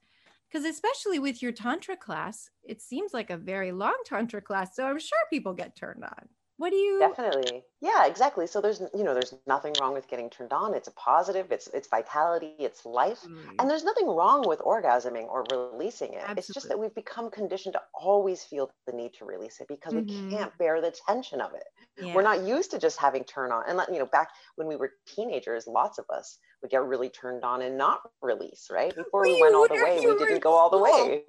Because 0.49 0.65
especially 0.65 1.19
with 1.19 1.41
your 1.41 1.51
Tantra 1.51 1.95
class, 1.95 2.49
it 2.63 2.81
seems 2.81 3.13
like 3.13 3.29
a 3.29 3.37
very 3.37 3.71
long 3.71 3.97
Tantra 4.05 4.41
class. 4.41 4.75
So 4.75 4.85
I'm 4.85 4.99
sure 4.99 5.17
people 5.29 5.53
get 5.53 5.75
turned 5.75 6.03
on. 6.03 6.29
What 6.57 6.71
do 6.71 6.75
you 6.75 6.99
definitely? 6.99 7.63
Yeah, 7.81 8.07
exactly. 8.07 8.45
So 8.45 8.59
there's 8.59 8.81
you 8.93 9.03
know 9.03 9.13
there's 9.13 9.33
nothing 9.47 9.73
wrong 9.79 9.93
with 9.93 10.09
getting 10.09 10.29
turned 10.29 10.51
on. 10.51 10.73
It's 10.73 10.89
a 10.89 10.91
positive. 10.91 11.51
It's 11.51 11.67
it's 11.67 11.87
vitality. 11.87 12.53
It's 12.59 12.85
life, 12.85 13.21
mm. 13.21 13.37
and 13.57 13.69
there's 13.69 13.85
nothing 13.85 14.07
wrong 14.07 14.43
with 14.45 14.59
orgasming 14.59 15.27
or 15.29 15.45
releasing 15.49 16.13
it. 16.13 16.17
Absolutely. 16.17 16.39
It's 16.39 16.53
just 16.53 16.67
that 16.67 16.77
we've 16.77 16.93
become 16.93 17.31
conditioned 17.31 17.73
to 17.73 17.81
always 17.93 18.43
feel 18.43 18.69
the 18.85 18.93
need 18.93 19.13
to 19.15 19.25
release 19.25 19.61
it 19.61 19.67
because 19.69 19.93
mm-hmm. 19.93 20.29
we 20.29 20.35
can't 20.35 20.57
bear 20.57 20.81
the 20.81 20.93
tension 21.07 21.39
of 21.39 21.53
it. 21.53 21.63
Yeah. 22.01 22.15
We're 22.15 22.21
not 22.21 22.43
used 22.43 22.71
to 22.71 22.79
just 22.79 22.97
having 22.97 23.23
turn 23.23 23.51
on. 23.51 23.63
And 23.67 23.77
let 23.77 23.91
you 23.91 23.99
know, 23.99 24.05
back 24.05 24.29
when 24.55 24.67
we 24.67 24.75
were 24.75 24.91
teenagers, 25.07 25.67
lots 25.67 25.99
of 25.99 26.05
us 26.09 26.37
would 26.61 26.71
get 26.71 26.83
really 26.83 27.09
turned 27.09 27.43
on 27.43 27.61
and 27.61 27.77
not 27.77 28.01
release. 28.21 28.67
Right 28.71 28.95
before 28.95 29.23
we, 29.23 29.35
we 29.35 29.41
went 29.41 29.55
all 29.55 29.67
the 29.67 29.75
way, 29.75 29.99
we 30.05 30.17
didn't 30.17 30.41
go 30.41 30.53
all 30.53 30.69
the 30.69 30.77
way. 30.77 31.23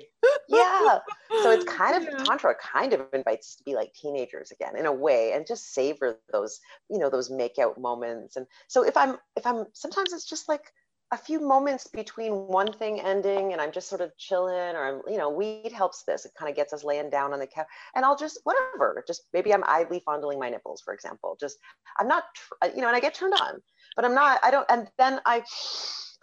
yeah. 0.48 0.98
So 1.42 1.50
it's 1.50 1.64
kind 1.72 1.96
of 1.96 2.02
yeah. 2.02 2.24
tantra 2.24 2.54
kind 2.54 2.92
of 2.92 3.02
invites 3.12 3.48
us 3.48 3.54
to 3.56 3.64
be 3.64 3.74
like 3.74 3.92
teenagers 3.94 4.50
again 4.50 4.76
in 4.76 4.86
a 4.86 4.92
way, 4.92 5.32
and 5.32 5.46
just 5.46 5.72
savor 5.72 6.18
those 6.32 6.39
you 6.88 6.98
know 6.98 7.10
those 7.10 7.30
make 7.30 7.58
out 7.58 7.78
moments. 7.78 8.36
And 8.36 8.46
so 8.68 8.82
if 8.82 8.96
I'm 8.96 9.16
if 9.36 9.46
I'm 9.46 9.66
sometimes 9.72 10.12
it's 10.12 10.28
just 10.28 10.48
like 10.48 10.72
a 11.12 11.16
few 11.16 11.40
moments 11.40 11.88
between 11.88 12.32
one 12.32 12.72
thing 12.72 13.00
ending 13.00 13.52
and 13.52 13.60
I'm 13.60 13.72
just 13.72 13.88
sort 13.88 14.00
of 14.00 14.16
chilling 14.16 14.76
or 14.76 14.84
I'm, 14.84 15.12
you 15.12 15.18
know, 15.18 15.28
weed 15.28 15.72
helps 15.72 16.04
this. 16.04 16.24
It 16.24 16.32
kind 16.38 16.48
of 16.48 16.54
gets 16.54 16.72
us 16.72 16.84
laying 16.84 17.10
down 17.10 17.32
on 17.32 17.40
the 17.40 17.48
couch 17.48 17.66
and 17.96 18.04
I'll 18.04 18.16
just, 18.16 18.38
whatever, 18.44 19.02
just 19.06 19.22
maybe 19.32 19.52
I'm 19.52 19.64
idly 19.66 20.00
fondling 20.04 20.38
my 20.38 20.50
nipples, 20.50 20.82
for 20.84 20.94
example. 20.94 21.36
Just, 21.40 21.58
I'm 21.98 22.06
not, 22.06 22.24
you 22.74 22.80
know, 22.80 22.86
and 22.86 22.96
I 22.96 23.00
get 23.00 23.14
turned 23.14 23.34
on, 23.34 23.60
but 23.96 24.04
I'm 24.04 24.14
not, 24.14 24.38
I 24.44 24.52
don't, 24.52 24.66
and 24.70 24.88
then 24.98 25.20
I, 25.26 25.40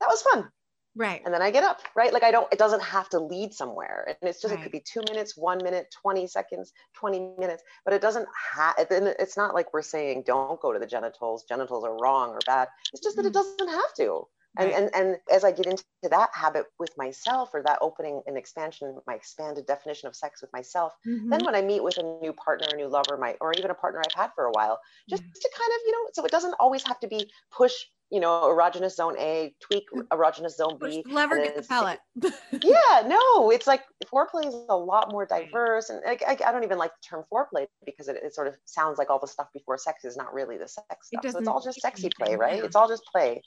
that 0.00 0.08
was 0.08 0.22
fun. 0.22 0.50
Right. 0.94 1.22
And 1.24 1.32
then 1.32 1.40
I 1.40 1.50
get 1.50 1.64
up, 1.64 1.80
right? 1.94 2.12
Like 2.12 2.22
I 2.22 2.30
don't, 2.30 2.52
it 2.52 2.58
doesn't 2.58 2.82
have 2.82 3.08
to 3.10 3.18
lead 3.18 3.54
somewhere. 3.54 4.04
And 4.08 4.28
it's 4.28 4.42
just, 4.42 4.52
right. 4.52 4.60
it 4.60 4.62
could 4.62 4.72
be 4.72 4.80
two 4.80 5.02
minutes, 5.08 5.36
one 5.36 5.58
minute, 5.62 5.94
20 6.02 6.26
seconds, 6.26 6.72
20 6.94 7.34
minutes, 7.38 7.62
but 7.84 7.94
it 7.94 8.02
doesn't 8.02 8.28
have, 8.54 8.74
it's 8.78 9.36
not 9.36 9.54
like 9.54 9.72
we're 9.72 9.82
saying, 9.82 10.24
don't 10.26 10.60
go 10.60 10.72
to 10.72 10.78
the 10.78 10.86
genitals, 10.86 11.44
genitals 11.48 11.84
are 11.84 11.96
wrong 11.98 12.30
or 12.30 12.40
bad. 12.44 12.68
It's 12.92 13.02
just 13.02 13.16
that 13.16 13.24
it 13.24 13.32
mm-hmm. 13.32 13.58
doesn't 13.58 13.68
have 13.68 13.94
to. 13.98 14.26
And, 14.58 14.70
right. 14.70 14.82
and, 14.82 14.90
and 14.94 15.16
as 15.32 15.44
I 15.44 15.52
get 15.52 15.64
into 15.64 15.82
that 16.10 16.28
habit 16.34 16.66
with 16.78 16.90
myself 16.98 17.50
or 17.54 17.62
that 17.62 17.78
opening 17.80 18.20
and 18.26 18.36
expansion, 18.36 18.98
my 19.06 19.14
expanded 19.14 19.66
definition 19.66 20.08
of 20.08 20.14
sex 20.14 20.42
with 20.42 20.52
myself, 20.52 20.92
mm-hmm. 21.08 21.30
then 21.30 21.42
when 21.44 21.54
I 21.54 21.62
meet 21.62 21.82
with 21.82 21.96
a 21.96 22.02
new 22.20 22.34
partner, 22.34 22.66
a 22.70 22.76
new 22.76 22.88
lover, 22.88 23.16
my, 23.18 23.34
or 23.40 23.54
even 23.54 23.70
a 23.70 23.74
partner 23.74 24.02
I've 24.04 24.20
had 24.20 24.30
for 24.34 24.44
a 24.44 24.50
while, 24.50 24.78
just 25.08 25.22
to 25.22 25.50
kind 25.56 25.70
of, 25.74 25.80
you 25.86 25.92
know, 25.92 26.10
so 26.12 26.24
it 26.26 26.30
doesn't 26.30 26.54
always 26.60 26.86
have 26.86 27.00
to 27.00 27.08
be 27.08 27.30
push 27.50 27.72
you 28.12 28.20
know, 28.20 28.42
erogenous 28.42 28.92
zone 28.92 29.16
A, 29.18 29.54
tweak 29.58 29.84
erogenous 30.12 30.56
zone 30.56 30.76
B. 30.78 31.02
Lever 31.08 31.38
get 31.38 31.56
the 31.56 31.62
pellet. 31.62 31.98
yeah, 32.52 33.06
no, 33.06 33.50
it's 33.50 33.66
like 33.66 33.80
foreplay 34.04 34.46
is 34.46 34.54
a 34.68 34.76
lot 34.76 35.10
more 35.10 35.24
diverse. 35.24 35.88
And 35.88 36.02
I, 36.06 36.18
I, 36.28 36.36
I 36.46 36.52
don't 36.52 36.62
even 36.62 36.76
like 36.76 36.90
the 36.90 37.08
term 37.08 37.24
foreplay 37.32 37.64
because 37.86 38.08
it, 38.08 38.16
it, 38.22 38.34
sort 38.34 38.48
of 38.48 38.54
sounds 38.66 38.98
like 38.98 39.08
all 39.08 39.18
the 39.18 39.26
stuff 39.26 39.46
before 39.54 39.78
sex 39.78 40.04
is 40.04 40.18
not 40.18 40.34
really 40.34 40.58
the 40.58 40.68
sex 40.68 41.06
stuff. 41.06 41.24
It 41.24 41.32
so 41.32 41.38
it's 41.38 41.48
all 41.48 41.62
just 41.62 41.80
sexy 41.80 42.10
play, 42.20 42.36
right? 42.36 42.58
Yeah. 42.58 42.64
It's 42.64 42.76
all 42.76 42.86
just 42.86 43.04
play. 43.10 43.40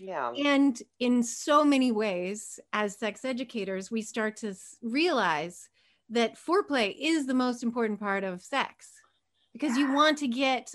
Yeah. 0.00 0.32
And 0.32 0.80
in 0.98 1.22
so 1.22 1.62
many 1.62 1.92
ways, 1.92 2.58
as 2.72 2.98
sex 2.98 3.22
educators, 3.22 3.90
we 3.90 4.00
start 4.00 4.38
to 4.38 4.54
realize 4.82 5.68
that 6.08 6.38
foreplay 6.38 6.96
is 6.98 7.26
the 7.26 7.34
most 7.34 7.62
important 7.62 8.00
part 8.00 8.24
of 8.24 8.40
sex 8.40 8.92
because 9.52 9.76
you 9.76 9.92
want 9.92 10.16
to 10.18 10.28
get 10.28 10.72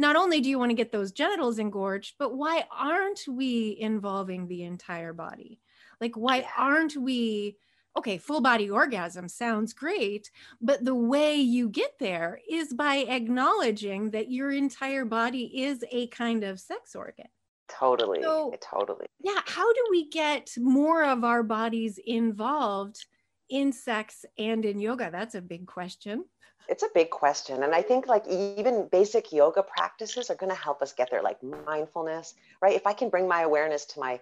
not 0.00 0.16
only 0.16 0.40
do 0.40 0.48
you 0.48 0.58
want 0.58 0.70
to 0.70 0.74
get 0.74 0.90
those 0.90 1.12
genitals 1.12 1.58
engorged, 1.58 2.14
but 2.18 2.34
why 2.34 2.64
aren't 2.76 3.20
we 3.28 3.76
involving 3.78 4.48
the 4.48 4.64
entire 4.64 5.12
body? 5.12 5.60
Like, 6.00 6.16
why 6.16 6.46
aren't 6.56 6.96
we? 6.96 7.58
Okay, 7.98 8.18
full 8.18 8.40
body 8.40 8.70
orgasm 8.70 9.28
sounds 9.28 9.72
great, 9.72 10.30
but 10.60 10.84
the 10.84 10.94
way 10.94 11.34
you 11.34 11.68
get 11.68 11.92
there 11.98 12.38
is 12.48 12.72
by 12.72 12.98
acknowledging 12.98 14.10
that 14.12 14.30
your 14.30 14.52
entire 14.52 15.04
body 15.04 15.62
is 15.64 15.84
a 15.90 16.06
kind 16.06 16.44
of 16.44 16.60
sex 16.60 16.94
organ. 16.94 17.26
Totally. 17.68 18.22
So, 18.22 18.52
eh, 18.52 18.56
totally. 18.62 19.06
Yeah. 19.22 19.40
How 19.44 19.70
do 19.72 19.86
we 19.90 20.08
get 20.08 20.50
more 20.56 21.04
of 21.04 21.24
our 21.24 21.42
bodies 21.42 21.98
involved 22.04 23.04
in 23.50 23.72
sex 23.72 24.24
and 24.38 24.64
in 24.64 24.78
yoga? 24.78 25.10
That's 25.10 25.34
a 25.34 25.42
big 25.42 25.66
question 25.66 26.24
it's 26.68 26.82
a 26.82 26.88
big 26.94 27.10
question 27.10 27.62
and 27.62 27.74
i 27.74 27.82
think 27.82 28.06
like 28.06 28.26
even 28.28 28.88
basic 28.90 29.32
yoga 29.32 29.62
practices 29.62 30.30
are 30.30 30.34
going 30.34 30.50
to 30.50 30.60
help 30.60 30.82
us 30.82 30.92
get 30.92 31.10
there 31.10 31.22
like 31.22 31.38
mindfulness 31.66 32.34
right 32.62 32.74
if 32.74 32.86
i 32.86 32.92
can 32.92 33.08
bring 33.08 33.28
my 33.28 33.42
awareness 33.42 33.84
to 33.84 34.00
my 34.00 34.20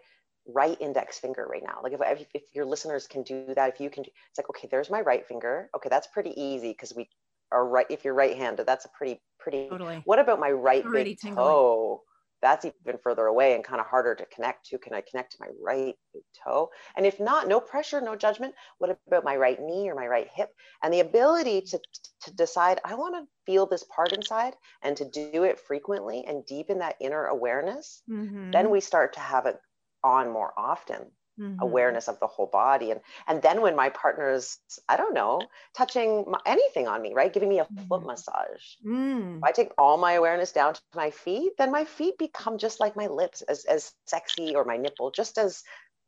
right 0.55 0.81
index 0.81 1.19
finger 1.19 1.47
right 1.51 1.63
now 1.63 1.79
like 1.83 1.93
if, 1.93 2.01
if, 2.03 2.27
if 2.35 2.43
your 2.55 2.65
listeners 2.65 3.07
can 3.07 3.23
do 3.23 3.45
that 3.55 3.69
if 3.69 3.81
you 3.81 3.91
can 3.91 4.03
do, 4.03 4.11
it's 4.31 4.39
like 4.39 4.49
okay 4.49 4.67
there's 4.71 4.91
my 4.91 5.01
right 5.01 5.27
finger 5.27 5.69
okay 5.77 5.89
that's 5.89 6.07
pretty 6.07 6.39
easy 6.41 6.71
because 6.71 6.95
we 6.97 7.09
are 7.53 7.67
right 7.67 7.87
if 7.91 8.05
you're 8.05 8.15
right 8.15 8.37
handed 8.37 8.67
that's 8.67 8.85
a 8.85 8.89
pretty 8.89 9.21
pretty 9.39 9.69
totally. 9.69 10.01
what 10.05 10.19
about 10.19 10.41
my 10.41 10.51
right 10.51 10.85
Already 10.85 11.11
big 11.11 11.21
tingling. 11.21 11.45
toe 11.45 12.03
that's 12.41 12.65
even 12.65 12.99
further 13.03 13.27
away 13.27 13.55
and 13.55 13.65
kind 13.65 13.81
of 13.81 13.87
harder 13.87 14.15
to 14.15 14.27
connect 14.27 14.67
to. 14.67 14.79
Can 14.79 14.95
I 14.95 15.03
connect 15.03 15.33
to 15.33 15.39
my 15.41 15.49
right 15.61 15.95
toe? 16.45 16.71
And 16.97 17.07
if 17.07 17.19
not, 17.19 17.49
no 17.49 17.61
pressure, 17.61 18.01
no 18.01 18.17
judgment. 18.17 18.55
What 18.79 18.97
about 19.07 19.25
my 19.25 19.37
right 19.37 19.61
knee 19.61 19.89
or 19.89 19.95
my 19.95 20.07
right 20.07 20.29
hip? 20.33 20.51
And 20.83 20.93
the 20.93 21.01
ability 21.01 21.63
to, 21.63 21.81
to 22.23 22.35
decide, 22.35 22.81
I 22.85 22.95
want 22.95 23.15
to 23.17 23.29
feel 23.45 23.67
this 23.67 23.85
part 23.85 24.13
inside 24.13 24.55
and 24.83 24.97
to 24.97 25.05
do 25.05 25.45
it 25.45 25.61
frequently 25.61 26.25
and 26.27 26.47
deepen 26.47 26.79
that 26.79 26.97
inner 27.01 27.27
awareness, 27.27 28.03
mm-hmm. 28.09 28.51
then 28.51 28.71
we 28.71 28.81
start 28.81 29.15
to 29.15 29.21
have 29.21 29.47
it 29.47 29.59
on 30.05 30.31
more 30.31 30.53
often 30.57 31.11
mm-hmm. 31.39 31.61
awareness 31.61 32.09
of 32.09 32.19
the 32.21 32.27
whole 32.27 32.47
body 32.47 32.91
and 32.91 33.01
and 33.27 33.43
then 33.43 33.61
when 33.61 33.77
my 33.77 33.89
partner's 33.91 34.59
i 34.89 34.97
don't 34.97 35.15
know 35.15 35.41
touching 35.77 36.25
my, 36.29 36.39
anything 36.47 36.87
on 36.89 37.03
me 37.03 37.13
right 37.15 37.33
giving 37.33 37.49
me 37.49 37.59
a 37.59 37.65
foot 37.65 38.01
mm-hmm. 38.01 38.09
massage 38.09 38.65
mm. 38.85 39.41
i 39.43 39.53
take 39.53 39.71
all 39.79 39.97
my 39.97 40.13
awareness 40.15 40.53
down 40.53 40.75
to 40.75 40.81
my 40.95 41.11
feet 41.11 41.53
then 41.59 41.71
my 41.71 41.85
feet 41.85 42.17
become 42.19 42.59
just 42.59 42.81
like 42.81 42.97
my 42.97 43.07
lips 43.07 43.43
as 43.43 43.65
as 43.65 43.93
sexy 44.07 44.55
or 44.55 44.65
my 44.65 44.77
nipple 44.77 45.11
just 45.11 45.39
as 45.39 45.63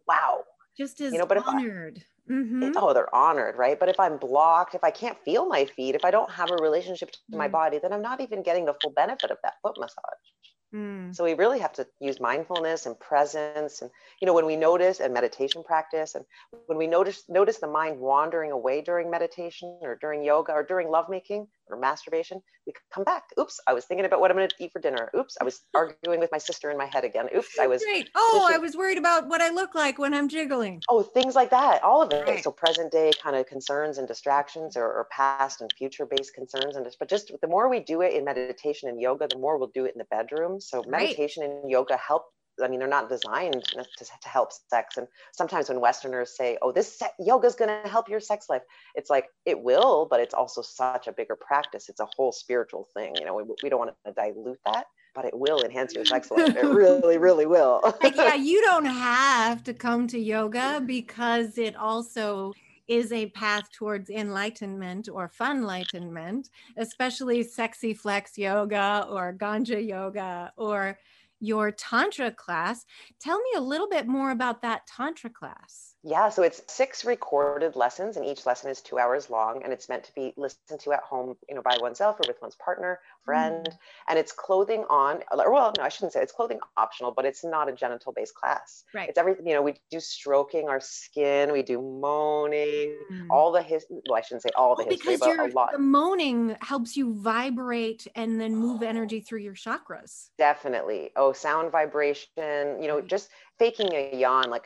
wow 0.07 0.43
just 0.77 1.01
as 1.01 1.13
you 1.13 1.19
know 1.19 1.27
but 1.27 1.39
honored 1.47 1.99
if 1.99 2.03
I, 2.03 2.07
Mm-hmm. 2.31 2.73
Oh, 2.77 2.95
they're 2.95 3.13
honored, 3.15 3.57
right? 3.57 3.79
But 3.79 3.89
if 3.89 3.99
I'm 3.99 4.17
blocked, 4.17 4.77
if 4.77 4.85
I 4.85 4.91
can't 4.93 5.19
feel 5.25 5.49
my 5.49 5.65
feet, 5.65 5.97
if 5.97 6.05
I 6.05 6.13
don't 6.13 6.31
have 6.31 6.51
a 6.51 6.63
relationship 6.63 7.11
to 7.11 7.19
mm. 7.33 7.39
my 7.39 7.49
body, 7.49 7.81
then 7.83 7.93
I'm 7.93 8.03
not 8.03 8.21
even 8.21 8.43
getting 8.43 8.67
the 8.67 8.75
full 8.81 8.93
benefit 8.93 9.33
of 9.33 9.39
that 9.43 9.55
foot 9.63 9.77
massage. 9.79 10.27
Mm. 10.75 11.15
So 11.15 11.25
we 11.25 11.35
really 11.35 11.59
have 11.59 11.73
to 11.75 11.87
use 11.99 12.21
mindfulness 12.21 12.87
and 12.87 12.99
presence, 12.99 13.83
and 13.83 13.91
you 14.21 14.27
know 14.27 14.35
when 14.35 14.47
we 14.47 14.57
notice 14.57 15.01
and 15.01 15.13
meditation 15.13 15.65
practice, 15.65 16.15
and 16.15 16.25
when 16.67 16.79
we 16.79 16.87
notice 16.87 17.25
notice 17.29 17.59
the 17.59 17.67
mind 17.67 17.99
wandering 17.99 18.53
away 18.53 18.81
during 18.81 19.11
meditation 19.11 19.79
or 19.83 19.97
during 20.01 20.23
yoga 20.23 20.53
or 20.53 20.63
during 20.63 20.89
lovemaking 20.89 21.49
or 21.71 21.79
masturbation, 21.79 22.41
we 22.67 22.73
come 22.93 23.05
back. 23.05 23.25
Oops, 23.39 23.59
I 23.67 23.73
was 23.73 23.85
thinking 23.85 24.05
about 24.05 24.21
what 24.21 24.31
I'm 24.31 24.37
going 24.37 24.49
to 24.49 24.55
eat 24.59 24.73
for 24.73 24.81
dinner. 24.81 25.11
Oops, 25.17 25.37
I 25.41 25.45
was 25.45 25.61
arguing 25.75 26.21
with 26.21 26.31
my 26.33 26.39
sister 26.39 26.71
in 26.71 26.79
my 26.79 26.87
head 26.87 27.05
again. 27.05 27.29
Oops, 27.35 27.59
I 27.61 27.67
was. 27.67 27.83
Right. 27.87 28.09
Oh, 28.15 28.49
I 28.53 28.59
was 28.59 28.77
worried 28.77 28.99
about 28.99 29.29
what 29.29 29.41
I 29.41 29.51
look 29.51 29.75
like 29.75 29.99
when 29.99 30.15
I'm 30.15 30.29
jiggling. 30.29 30.83
Oh, 30.89 31.03
things 31.03 31.35
like 31.35 31.51
that. 31.51 31.83
All 31.83 32.03
of 32.03 32.13
it. 32.13 32.27
Right. 32.27 32.43
So 32.43 32.51
present 32.51 32.93
day 32.93 33.13
kind 33.23 33.37
of 33.37 33.47
concerns 33.47 33.99
and 33.99 34.07
distractions, 34.07 34.77
or, 34.77 34.85
or 34.85 35.07
past 35.11 35.61
and 35.61 35.71
future 35.77 36.07
based 36.07 36.35
concerns, 36.35 36.77
and 36.77 36.87
but 36.99 37.09
just 37.09 37.33
the 37.41 37.49
more 37.49 37.69
we 37.69 37.81
do 37.81 38.03
it 38.03 38.15
in 38.15 38.25
meditation 38.25 38.89
and 38.89 39.01
yoga, 39.01 39.27
the 39.29 39.39
more 39.39 39.59
we'll 39.59 39.71
do 39.75 39.85
it 39.85 39.93
in 39.95 39.99
the 39.99 40.05
bedroom 40.11 40.61
so 40.61 40.83
meditation 40.87 41.43
right. 41.43 41.51
and 41.51 41.71
yoga 41.71 41.97
help 41.97 42.25
I 42.61 42.69
mean, 42.69 42.79
they're 42.79 42.89
not 42.89 43.09
designed 43.09 43.65
to, 43.65 43.85
to 43.99 44.29
help 44.29 44.51
sex. 44.53 44.97
And 44.97 45.07
sometimes 45.33 45.69
when 45.69 45.81
Westerners 45.81 46.37
say, 46.37 46.59
oh, 46.63 46.73
this 46.73 47.03
yoga 47.19 47.47
is 47.47 47.55
going 47.55 47.83
to 47.83 47.89
help 47.89 48.09
your 48.09 48.21
sex 48.21 48.49
life, 48.49 48.63
it's 48.95 49.11
like, 49.11 49.27
it 49.47 49.61
will, 49.61 50.07
but 50.11 50.21
it's 50.21 50.35
also 50.35 50.63
such 50.63 51.07
a 51.07 51.13
bigger 51.13 51.37
practice. 51.37 51.89
It's 51.89 52.01
a 52.01 52.09
whole 52.17 52.33
spiritual 52.33 52.89
thing. 52.95 53.15
You 53.19 53.27
know, 53.27 53.35
we, 53.35 53.45
we 53.63 53.69
don't 53.69 53.79
want 53.79 53.95
to 54.07 54.13
dilute 54.13 54.59
that, 54.67 54.87
but 55.15 55.25
it 55.25 55.39
will 55.39 55.63
enhance 55.63 55.95
your 55.95 56.05
sex 56.05 56.31
life. 56.31 56.57
It 56.57 56.65
really, 56.65 57.19
really 57.19 57.47
will. 57.47 57.81
like, 58.03 58.17
yeah, 58.17 58.35
you 58.37 58.61
don't 58.63 58.87
have 58.87 59.63
to 59.65 59.75
come 59.75 60.07
to 60.09 60.19
yoga 60.19 60.83
because 60.85 61.59
it 61.59 61.77
also 61.77 62.53
is 62.91 63.13
a 63.13 63.27
path 63.27 63.71
towards 63.71 64.11
enlightenment 64.11 65.09
or 65.09 65.29
fun 65.29 65.59
enlightenment, 65.59 66.51
especially 66.77 67.41
sexy 67.45 67.95
flex 67.95 68.37
yoga 68.37 69.07
or 69.09 69.33
ganja 69.33 69.87
yoga 69.87 70.53
or 70.57 70.99
your 71.41 71.71
Tantra 71.73 72.31
class. 72.31 72.85
Tell 73.19 73.39
me 73.39 73.51
a 73.57 73.61
little 73.61 73.89
bit 73.89 74.07
more 74.07 74.31
about 74.31 74.63
that 74.63 74.87
Tantra 74.87 75.31
class. 75.31 75.90
Yeah, 76.03 76.31
so 76.31 76.43
it's 76.43 76.63
six 76.67 77.05
recorded 77.05 77.77
lessons, 77.77 78.17
and 78.17 78.25
each 78.25 78.47
lesson 78.47 78.71
is 78.71 78.81
two 78.81 78.99
hours 78.99 79.29
long, 79.29 79.63
and 79.63 79.73
it's 79.73 79.89
meant 79.89 80.05
to 80.05 80.15
be 80.15 80.33
listened 80.39 80.81
to 80.81 80.93
at 80.93 81.03
home, 81.03 81.37
you 81.47 81.55
know, 81.55 81.61
by 81.61 81.77
oneself 81.79 82.17
or 82.17 82.23
with 82.27 82.41
one's 82.41 82.55
partner, 82.55 83.01
friend. 83.23 83.69
Mm. 83.69 83.79
And 84.09 84.19
it's 84.19 84.33
clothing 84.33 84.85
on, 84.89 85.21
well, 85.35 85.73
no, 85.77 85.85
I 85.85 85.91
shouldn't 85.91 86.15
say 86.15 86.23
it's 86.23 86.33
clothing 86.33 86.59
optional, 86.79 87.13
but 87.13 87.27
it's 87.27 87.45
not 87.45 87.69
a 87.69 87.73
genital-based 87.73 88.35
class. 88.35 88.85
Right. 88.95 89.11
It's 89.11 89.19
everything. 89.19 89.47
You 89.47 89.55
know, 89.55 89.63
we 89.63 89.75
do 89.91 90.01
stroking 90.01 90.71
our 90.71 90.81
skin, 90.81 91.53
we 91.53 91.63
do 91.63 91.83
moaning, 91.83 92.97
mm. 93.13 93.27
all 93.31 93.53
the 93.53 93.63
his. 93.63 93.85
Well, 93.91 94.17
I 94.17 94.23
shouldn't 94.23 94.43
say 94.43 94.51
all 94.57 94.77
the 94.77 94.85
well, 94.85 94.93
history, 94.93 95.17
because 95.17 95.37
but 95.37 95.51
a 95.51 95.55
lot. 95.55 95.73
The 95.73 95.79
moaning 95.79 96.57
helps 96.63 96.97
you 96.97 97.13
vibrate 97.15 98.07
and 98.15 98.41
then 98.41 98.57
move 98.57 98.83
energy 98.83 99.21
through 99.27 99.41
your 99.41 99.55
chakras. 99.55 100.29
Definitely. 100.39 101.11
Oh, 101.15 101.35
sound 101.35 101.71
vibration. 101.71 102.31
You 102.39 102.89
know, 102.89 103.03
just 103.03 103.29
faking 103.59 103.93
a 103.93 104.17
yawn, 104.17 104.49
like 104.49 104.65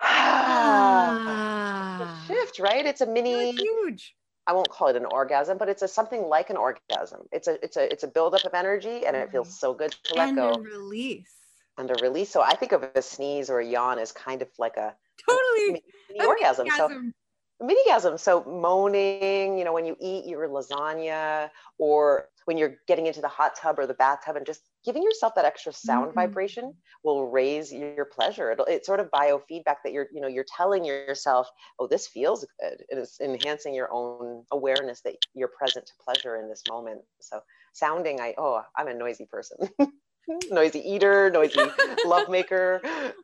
ah. 0.00 1.88
shift, 2.26 2.58
right? 2.58 2.84
It's 2.86 3.00
a 3.00 3.06
mini 3.06 3.52
huge. 3.52 4.14
I 4.46 4.52
won't 4.52 4.70
call 4.70 4.88
it 4.88 4.96
an 4.96 5.04
orgasm, 5.04 5.58
but 5.58 5.68
it's 5.68 5.82
a 5.82 5.88
something 5.88 6.22
like 6.22 6.48
an 6.48 6.56
orgasm. 6.56 7.28
It's 7.32 7.48
a 7.48 7.62
it's 7.62 7.76
a 7.76 7.92
it's 7.92 8.02
a 8.02 8.08
buildup 8.08 8.44
of 8.44 8.54
energy, 8.54 9.04
and 9.06 9.14
it 9.14 9.30
feels 9.30 9.48
mm-hmm. 9.48 9.58
so 9.58 9.74
good 9.74 9.94
to 10.04 10.14
let 10.14 10.28
and 10.28 10.36
go. 10.36 10.54
And 10.54 10.66
a 10.66 10.70
release. 10.70 11.34
And 11.76 11.90
a 11.90 11.94
release. 12.02 12.30
So 12.30 12.40
I 12.42 12.54
think 12.54 12.72
of 12.72 12.82
a 12.82 13.02
sneeze 13.02 13.50
or 13.50 13.60
a 13.60 13.66
yawn 13.66 13.98
as 13.98 14.10
kind 14.10 14.40
of 14.42 14.48
like 14.58 14.76
a 14.76 14.94
totally 15.28 15.66
mini, 15.66 15.84
mini 16.10 16.26
orgasm. 16.26 16.66
orgasm. 16.66 17.14
So 17.60 17.66
minigasm. 17.66 18.18
So 18.18 18.44
moaning, 18.44 19.58
you 19.58 19.64
know, 19.64 19.72
when 19.72 19.84
you 19.84 19.96
eat 20.00 20.24
your 20.26 20.48
lasagna 20.48 21.50
or 21.78 22.28
when 22.46 22.56
you're 22.56 22.76
getting 22.86 23.06
into 23.06 23.20
the 23.20 23.28
hot 23.28 23.56
tub 23.56 23.78
or 23.78 23.86
the 23.86 23.94
bathtub 23.94 24.36
and 24.36 24.46
just 24.46 24.62
giving 24.84 25.02
yourself 25.02 25.34
that 25.34 25.44
extra 25.44 25.72
sound 25.72 26.08
mm-hmm. 26.08 26.14
vibration 26.14 26.74
will 27.02 27.28
raise 27.28 27.72
your 27.72 28.04
pleasure. 28.04 28.52
It'll, 28.52 28.64
it's 28.66 28.86
sort 28.86 29.00
of 29.00 29.10
biofeedback 29.10 29.76
that 29.84 29.92
you're, 29.92 30.06
you 30.12 30.20
know, 30.20 30.28
you're 30.28 30.46
telling 30.56 30.84
yourself, 30.84 31.48
oh, 31.78 31.86
this 31.86 32.06
feels 32.06 32.46
good. 32.60 32.84
And 32.90 33.00
it's 33.00 33.20
enhancing 33.20 33.74
your 33.74 33.88
own 33.92 34.44
awareness 34.52 35.00
that 35.02 35.16
you're 35.34 35.48
present 35.48 35.86
to 35.86 35.92
pleasure 36.02 36.36
in 36.36 36.48
this 36.48 36.62
moment. 36.68 37.02
So 37.20 37.40
sounding, 37.72 38.20
I, 38.20 38.34
oh, 38.38 38.62
I'm 38.76 38.88
a 38.88 38.94
noisy 38.94 39.26
person. 39.26 39.68
noisy 40.50 40.80
eater, 40.80 41.30
noisy 41.30 41.56
lovemaker. 42.06 42.80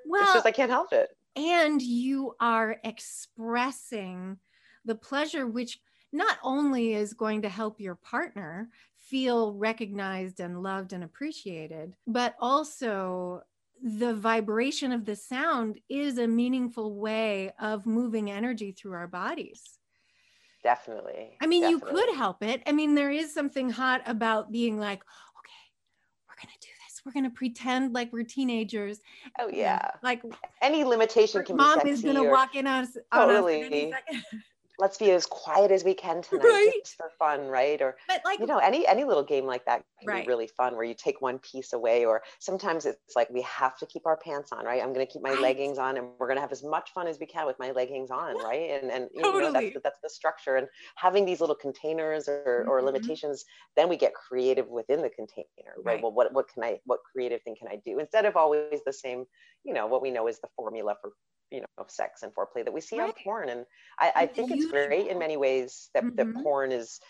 Well, 0.06 0.22
it's 0.22 0.34
just 0.34 0.46
I 0.46 0.52
can't 0.52 0.70
help 0.70 0.92
it. 0.92 1.08
And 1.36 1.82
you 1.82 2.34
are 2.40 2.76
expressing 2.84 4.38
the 4.84 4.94
pleasure, 4.94 5.46
which 5.46 5.80
not 6.12 6.38
only 6.42 6.94
is 6.94 7.12
going 7.12 7.42
to 7.42 7.48
help 7.48 7.80
your 7.80 7.96
partner 7.96 8.68
feel 9.06 9.52
recognized 9.54 10.40
and 10.40 10.62
loved 10.62 10.92
and 10.92 11.04
appreciated, 11.04 11.94
but 12.06 12.34
also 12.40 13.42
the 13.82 14.14
vibration 14.14 14.92
of 14.92 15.04
the 15.04 15.16
sound 15.16 15.78
is 15.88 16.18
a 16.18 16.26
meaningful 16.26 16.94
way 16.94 17.52
of 17.60 17.86
moving 17.86 18.30
energy 18.30 18.72
through 18.72 18.92
our 18.92 19.06
bodies. 19.06 19.62
Definitely. 20.62 21.36
I 21.42 21.46
mean, 21.46 21.62
definitely. 21.62 21.90
you 21.90 22.06
could 22.06 22.16
help 22.16 22.42
it. 22.42 22.62
I 22.66 22.72
mean, 22.72 22.94
there 22.94 23.10
is 23.10 23.34
something 23.34 23.68
hot 23.68 24.00
about 24.06 24.50
being 24.50 24.78
like, 24.80 25.00
okay, 25.00 25.64
we're 26.26 26.36
going 26.36 26.54
to 26.58 26.66
do 26.66 26.72
this. 26.86 27.02
We're 27.04 27.12
going 27.12 27.30
to 27.30 27.36
pretend 27.36 27.92
like 27.92 28.10
we're 28.10 28.24
teenagers. 28.24 29.00
Oh, 29.38 29.50
yeah. 29.52 29.90
Like 30.02 30.22
any 30.62 30.84
limitation 30.84 31.44
can 31.44 31.56
mom 31.56 31.80
be 31.80 31.84
Mom 31.84 31.92
is 31.92 32.02
going 32.02 32.16
to 32.16 32.24
walk 32.24 32.56
in 32.56 32.66
on 32.66 32.84
us. 32.84 32.96
Totally. 33.12 33.92
On 33.92 33.92
us 33.92 34.24
let's 34.78 34.98
be 34.98 35.10
as 35.10 35.26
quiet 35.26 35.70
as 35.70 35.84
we 35.84 35.94
can 35.94 36.22
tonight 36.30 36.44
right? 36.44 36.72
just 36.82 36.96
for 36.96 37.10
fun 37.18 37.46
right 37.46 37.80
or 37.80 37.96
but 38.08 38.20
like 38.24 38.40
you 38.40 38.46
know 38.46 38.58
any 38.58 38.86
any 38.86 39.04
little 39.04 39.22
game 39.22 39.44
like 39.44 39.64
that 39.64 39.82
can 40.00 40.08
right. 40.08 40.24
be 40.24 40.28
really 40.28 40.48
fun 40.56 40.74
where 40.74 40.84
you 40.84 40.94
take 40.94 41.20
one 41.20 41.38
piece 41.38 41.72
away 41.72 42.04
or 42.04 42.22
sometimes 42.40 42.86
it's 42.86 43.16
like 43.16 43.28
we 43.30 43.42
have 43.42 43.76
to 43.78 43.86
keep 43.86 44.06
our 44.06 44.16
pants 44.16 44.52
on 44.52 44.64
right 44.64 44.82
i'm 44.82 44.92
going 44.92 45.06
to 45.06 45.12
keep 45.12 45.22
my 45.22 45.30
right. 45.30 45.40
leggings 45.40 45.78
on 45.78 45.96
and 45.96 46.06
we're 46.18 46.26
going 46.26 46.36
to 46.36 46.42
have 46.42 46.52
as 46.52 46.64
much 46.64 46.90
fun 46.92 47.06
as 47.06 47.18
we 47.18 47.26
can 47.26 47.46
with 47.46 47.58
my 47.58 47.70
leggings 47.70 48.10
on 48.10 48.36
right 48.42 48.70
and 48.70 48.90
and 48.90 49.08
you 49.14 49.22
totally. 49.22 49.44
know 49.44 49.52
that's, 49.52 49.76
that's 49.84 49.98
the 50.02 50.10
structure 50.10 50.56
and 50.56 50.66
having 50.96 51.24
these 51.24 51.40
little 51.40 51.56
containers 51.56 52.28
or, 52.28 52.60
mm-hmm. 52.60 52.70
or 52.70 52.82
limitations 52.82 53.44
then 53.76 53.88
we 53.88 53.96
get 53.96 54.12
creative 54.14 54.68
within 54.68 55.02
the 55.02 55.10
container 55.10 55.44
right? 55.84 56.02
well 56.02 56.12
what 56.12 56.32
what 56.32 56.46
can 56.48 56.62
i 56.64 56.78
what 56.84 57.00
creative 57.10 57.42
thing 57.42 57.54
can 57.58 57.68
i 57.68 57.80
do 57.84 57.98
instead 57.98 58.24
of 58.24 58.36
always 58.36 58.80
the 58.86 58.92
same 58.92 59.24
you 59.64 59.72
know 59.72 59.86
what 59.86 60.02
we 60.02 60.10
know 60.10 60.26
is 60.26 60.40
the 60.40 60.48
formula 60.56 60.94
for 61.00 61.12
you 61.54 61.60
know 61.60 61.66
of 61.78 61.90
sex 61.90 62.22
and 62.22 62.34
foreplay 62.34 62.64
that 62.64 62.72
we 62.72 62.80
see 62.80 62.98
right. 62.98 63.08
on 63.08 63.12
porn 63.22 63.48
and 63.48 63.64
i, 63.98 64.12
I 64.14 64.26
think 64.26 64.50
it's 64.50 64.66
great 64.66 65.08
in 65.08 65.18
many 65.18 65.36
ways 65.36 65.90
that, 65.94 66.04
mm-hmm. 66.04 66.16
that 66.16 66.42
porn 66.42 66.72
is 66.72 67.00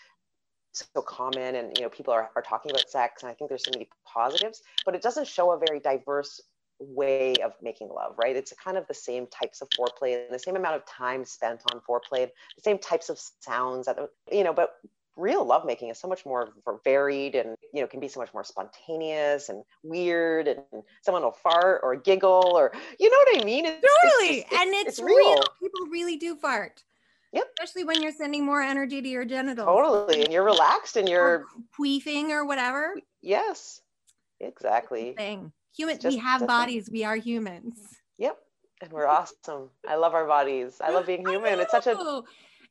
so 0.73 1.03
common 1.03 1.55
and 1.55 1.77
you 1.79 1.85
know 1.85 1.89
people 1.89 2.13
are, 2.13 2.31
are 2.37 2.43
talking 2.43 2.71
about 2.71 2.89
sex 2.89 3.23
and 3.23 3.31
i 3.31 3.35
think 3.35 3.49
there's 3.49 3.65
so 3.65 3.71
many 3.75 3.89
positives 4.05 4.63
but 4.85 4.95
it 4.95 5.03
doesn't 5.03 5.27
show 5.27 5.53
a 5.53 5.59
very 5.59 5.81
diverse 5.81 6.41
way 6.81 7.35
of 7.45 7.53
making 7.63 7.89
love 7.89 8.15
right 8.19 8.37
it's 8.37 8.53
kind 8.63 8.77
of 8.77 8.87
the 8.89 8.95
same 8.95 9.27
types 9.29 9.63
of 9.63 9.69
foreplay 9.71 10.25
and 10.25 10.35
the 10.35 10.39
same 10.39 10.57
amount 10.57 10.75
of 10.75 10.85
time 10.85 11.25
spent 11.25 11.63
on 11.73 11.81
foreplay 11.89 12.29
the 12.57 12.63
same 12.63 12.79
types 12.79 13.09
of 13.09 13.19
sounds 13.41 13.87
that 13.87 13.99
you 14.31 14.43
know 14.43 14.53
but 14.53 14.75
real 15.17 15.45
lovemaking 15.45 15.91
is 15.91 15.99
so 15.99 16.09
much 16.09 16.27
more 16.27 16.53
varied 16.83 17.37
and 17.37 17.54
you 17.75 17.81
know 17.81 17.87
can 17.89 18.01
be 18.01 18.09
so 18.09 18.21
much 18.21 18.33
more 18.33 18.45
spontaneous 18.45 19.49
and 19.49 19.65
weird 19.83 20.47
and 20.47 20.61
someone 21.03 21.23
will 21.23 21.33
fart 21.33 21.81
or 21.83 21.97
giggle 21.97 22.53
or 22.55 22.73
you 23.01 23.11
know 23.11 23.17
what 23.17 23.43
I 23.43 23.45
mean? 23.45 23.67
It's, 23.67 23.85
totally, 24.03 24.39
it's, 24.39 24.53
it's, 24.53 24.61
and 24.61 24.75
it's, 24.75 25.01
real. 25.01 25.17
real. 25.17 25.43
People 25.61 25.87
really 25.91 26.17
do 26.17 26.37
fart. 26.37 26.85
Yep. 27.33 27.45
Especially 27.59 27.83
when 27.83 28.01
you're 28.01 28.13
sending 28.13 28.47
more 28.47 28.63
energy 28.63 29.03
to 29.03 29.09
your 29.09 29.25
genitals. 29.25 29.67
Totally, 29.67 30.23
and 30.23 30.33
you're 30.33 30.45
relaxed 30.45 30.97
and 30.97 31.09
you're 31.09 31.47
queefing 31.77 32.31
or 32.31 32.47
whatever. 32.47 32.95
Yes, 33.23 33.81
exactly. 34.39 35.15
Thing. 35.17 35.53
Human. 35.77 35.99
We 36.05 36.17
have 36.19 36.47
bodies. 36.47 36.85
Thing. 36.85 36.93
We 36.93 37.05
are 37.05 37.17
humans. 37.17 37.77
Yep, 38.19 38.39
and 38.83 38.93
we're 38.93 39.09
awesome. 39.09 39.71
I 39.89 39.97
love 39.97 40.15
our 40.15 40.29
bodies. 40.29 40.77
I 40.81 40.93
love 40.93 41.07
being 41.07 41.27
human. 41.29 41.59
It's 41.59 41.73
such 41.73 41.89
a 41.89 42.23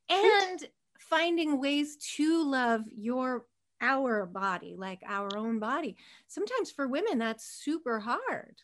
and 0.10 0.66
finding 0.98 1.60
ways 1.60 1.98
to 2.16 2.50
love 2.50 2.84
your 2.96 3.46
our 3.84 4.26
body 4.26 4.76
like 4.78 5.02
our 5.06 5.38
own 5.38 5.60
body. 5.60 5.98
Sometimes 6.28 6.72
for 6.72 6.88
women 6.88 7.20
that's 7.20 7.46
super 7.46 8.00
hard. 8.00 8.62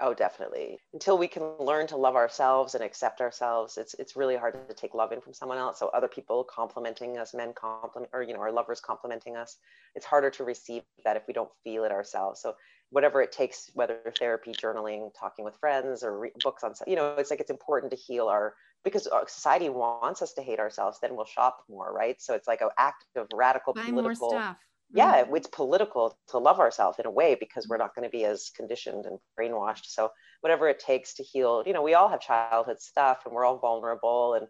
Oh 0.00 0.12
definitely. 0.14 0.80
Until 0.92 1.18
we 1.18 1.28
can 1.28 1.56
learn 1.58 1.86
to 1.88 1.96
love 1.96 2.16
ourselves 2.16 2.74
and 2.74 2.82
accept 2.82 3.20
ourselves 3.20 3.76
it's 3.76 3.94
it's 3.94 4.16
really 4.16 4.36
hard 4.36 4.68
to 4.68 4.74
take 4.74 4.94
love 4.94 5.12
in 5.12 5.20
from 5.20 5.34
someone 5.34 5.58
else. 5.58 5.78
So 5.78 5.88
other 5.88 6.08
people 6.08 6.44
complimenting 6.44 7.18
us 7.18 7.34
men 7.34 7.52
compliment 7.52 8.10
or 8.12 8.22
you 8.22 8.34
know 8.34 8.40
our 8.40 8.52
lovers 8.52 8.80
complimenting 8.80 9.36
us 9.36 9.58
it's 9.94 10.06
harder 10.06 10.30
to 10.30 10.44
receive 10.44 10.82
that 11.04 11.16
if 11.16 11.26
we 11.28 11.34
don't 11.34 11.50
feel 11.62 11.84
it 11.84 11.92
ourselves. 11.92 12.40
So 12.40 12.54
whatever 12.90 13.22
it 13.22 13.32
takes 13.32 13.70
whether 13.74 13.98
therapy 14.18 14.52
journaling 14.52 15.10
talking 15.18 15.44
with 15.44 15.56
friends 15.56 16.02
or 16.04 16.18
re- 16.18 16.32
books 16.42 16.62
on 16.62 16.74
you 16.86 16.96
know 16.96 17.14
it's 17.16 17.30
like 17.30 17.40
it's 17.40 17.50
important 17.50 17.90
to 17.90 17.96
heal 17.96 18.28
our 18.28 18.54
because 18.84 19.08
society 19.26 19.68
wants 19.70 20.22
us 20.22 20.34
to 20.34 20.42
hate 20.42 20.60
ourselves, 20.60 20.98
then 21.00 21.16
we'll 21.16 21.24
shop 21.24 21.64
more, 21.68 21.92
right? 21.92 22.20
So 22.20 22.34
it's 22.34 22.46
like 22.46 22.60
an 22.60 22.68
act 22.78 23.04
of 23.16 23.26
radical 23.34 23.72
Buy 23.72 23.84
political. 23.84 24.32
More 24.32 24.40
stuff. 24.40 24.56
Yeah, 24.92 25.24
mm-hmm. 25.24 25.34
it's 25.34 25.48
political 25.48 26.16
to 26.28 26.38
love 26.38 26.60
ourselves 26.60 26.98
in 26.98 27.06
a 27.06 27.10
way 27.10 27.36
because 27.38 27.66
we're 27.66 27.78
not 27.78 27.94
going 27.94 28.08
to 28.08 28.10
be 28.10 28.24
as 28.24 28.50
conditioned 28.54 29.06
and 29.06 29.18
brainwashed. 29.38 29.86
So 29.86 30.10
whatever 30.42 30.68
it 30.68 30.78
takes 30.78 31.14
to 31.14 31.22
heal, 31.22 31.64
you 31.66 31.72
know, 31.72 31.82
we 31.82 31.94
all 31.94 32.08
have 32.08 32.20
childhood 32.20 32.80
stuff 32.80 33.22
and 33.24 33.34
we're 33.34 33.44
all 33.44 33.58
vulnerable 33.58 34.34
and 34.34 34.46